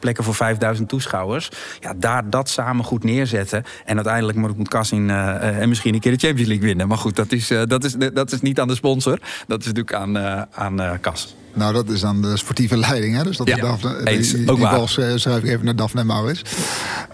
[0.00, 1.50] plekken voor 5000 toeschouwers.
[1.80, 3.64] Ja, daar dat samen goed neerzetten.
[3.84, 6.88] En uiteindelijk moet Cas in en misschien een keer de Champions League winnen.
[6.88, 9.18] Maar goed, dat is, dat is, dat is niet aan de sponsor.
[9.46, 11.36] Dat is natuurlijk aan aan, aan Kas.
[11.56, 13.16] Nou, dat is aan de sportieve leiding.
[13.16, 13.22] Hè?
[13.22, 16.42] Dus dat ja, Daphne, eens, die, die bal schrijf ik even naar Daphne en Maurits.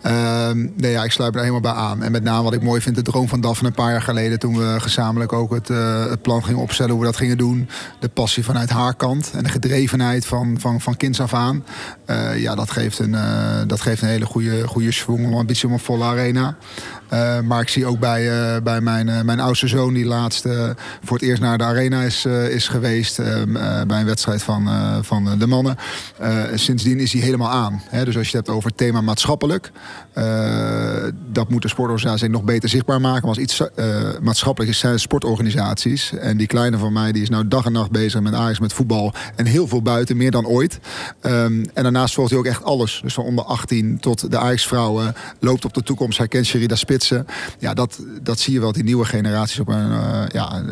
[0.06, 2.02] Uh, nee, ja, ik sluit er helemaal bij aan.
[2.02, 4.38] En met name wat ik mooi vind, de droom van Daphne een paar jaar geleden...
[4.38, 7.68] toen we gezamenlijk ook het, uh, het plan gingen opstellen hoe we dat gingen doen.
[8.00, 11.64] De passie vanuit haar kant en de gedrevenheid van, van, van kinds af aan.
[12.06, 13.16] Uh, ja, dat geeft een,
[13.66, 16.56] dat geeft een hele goede, goede swing, ambitie om een volle arena.
[17.12, 20.46] Uh, maar ik zie ook bij, uh, bij mijn, uh, mijn oudste zoon, die laatst
[21.04, 23.18] voor het eerst naar de arena is, is geweest.
[23.18, 23.52] Ehm,
[23.86, 24.68] bij een wedstrijd van,
[25.04, 25.76] van de mannen.
[26.54, 27.82] sindsdien is hij helemaal aan.
[27.88, 28.04] Hè?
[28.04, 29.70] Dus als je het hebt over het thema maatschappelijk.
[31.32, 33.20] dat moet de sportorganisatie nog beter zichtbaar maken.
[33.20, 33.62] Maar als iets
[34.22, 36.12] maatschappelijk is, zijn sportorganisaties.
[36.12, 38.72] En die kleine van mij, die is nou dag en nacht bezig met Ajax, met
[38.72, 39.12] voetbal.
[39.36, 40.78] En heel veel buiten, meer dan ooit.
[41.22, 43.00] Um, en daarnaast volgt hij ook echt alles.
[43.02, 45.14] Dus van onder 18 tot de Ajax-vrouwen.
[45.40, 47.01] Loopt op de toekomst, herkent Sherida Spits
[47.58, 50.62] ja, dat, dat zie je wel, die nieuwe generaties op een, uh, ja,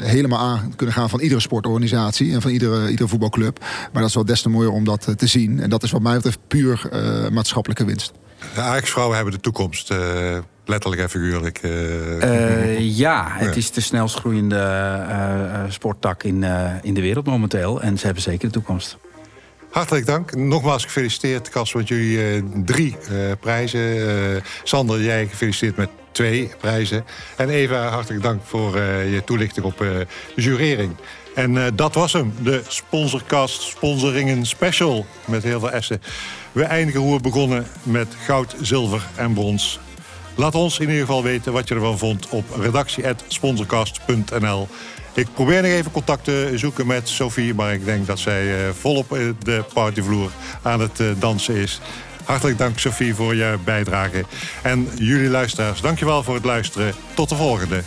[0.00, 3.58] helemaal aan kunnen gaan van iedere sportorganisatie en van iedere, iedere voetbalclub.
[3.60, 5.60] Maar dat is wel des te mooier om dat eh, te zien.
[5.60, 8.12] En dat is wat mij betreft puur uh, maatschappelijke winst.
[8.54, 9.90] De Ajax-vrouwen hebben de toekomst.
[9.90, 11.60] Uh, letterlijk en figuurlijk.
[12.78, 16.44] ja, het is de snelst groeiende sporttak in,
[16.82, 17.82] in de wereld momenteel.
[17.82, 18.96] En ze hebben zeker de toekomst.
[19.70, 20.34] Hartelijk dank.
[20.34, 23.96] Nogmaals gefeliciteerd, Kas, met jullie uh, drie uh, prijzen.
[23.96, 24.06] Uh,
[24.62, 27.04] Sander, jij gefeliciteerd met twee prijzen.
[27.36, 30.06] En Eva, hartelijk dank voor je toelichting op de
[30.36, 30.96] jurering.
[31.34, 36.02] En dat was hem, de Sponsorcast Sponsoringen Special met heel veel essen.
[36.52, 39.80] We eindigen hoe we begonnen met goud, zilver en brons.
[40.38, 44.68] Laat ons in ieder geval weten wat je ervan vond op redactie.sponsorcast.nl.
[45.18, 48.72] Ik probeer nog even contact te zoeken met Sophie, maar ik denk dat zij uh,
[48.72, 50.30] volop de partyvloer
[50.62, 51.80] aan het uh, dansen is.
[52.24, 54.24] Hartelijk dank Sophie voor je bijdrage.
[54.62, 56.94] En jullie luisteraars, dankjewel voor het luisteren.
[57.14, 57.82] Tot de volgende.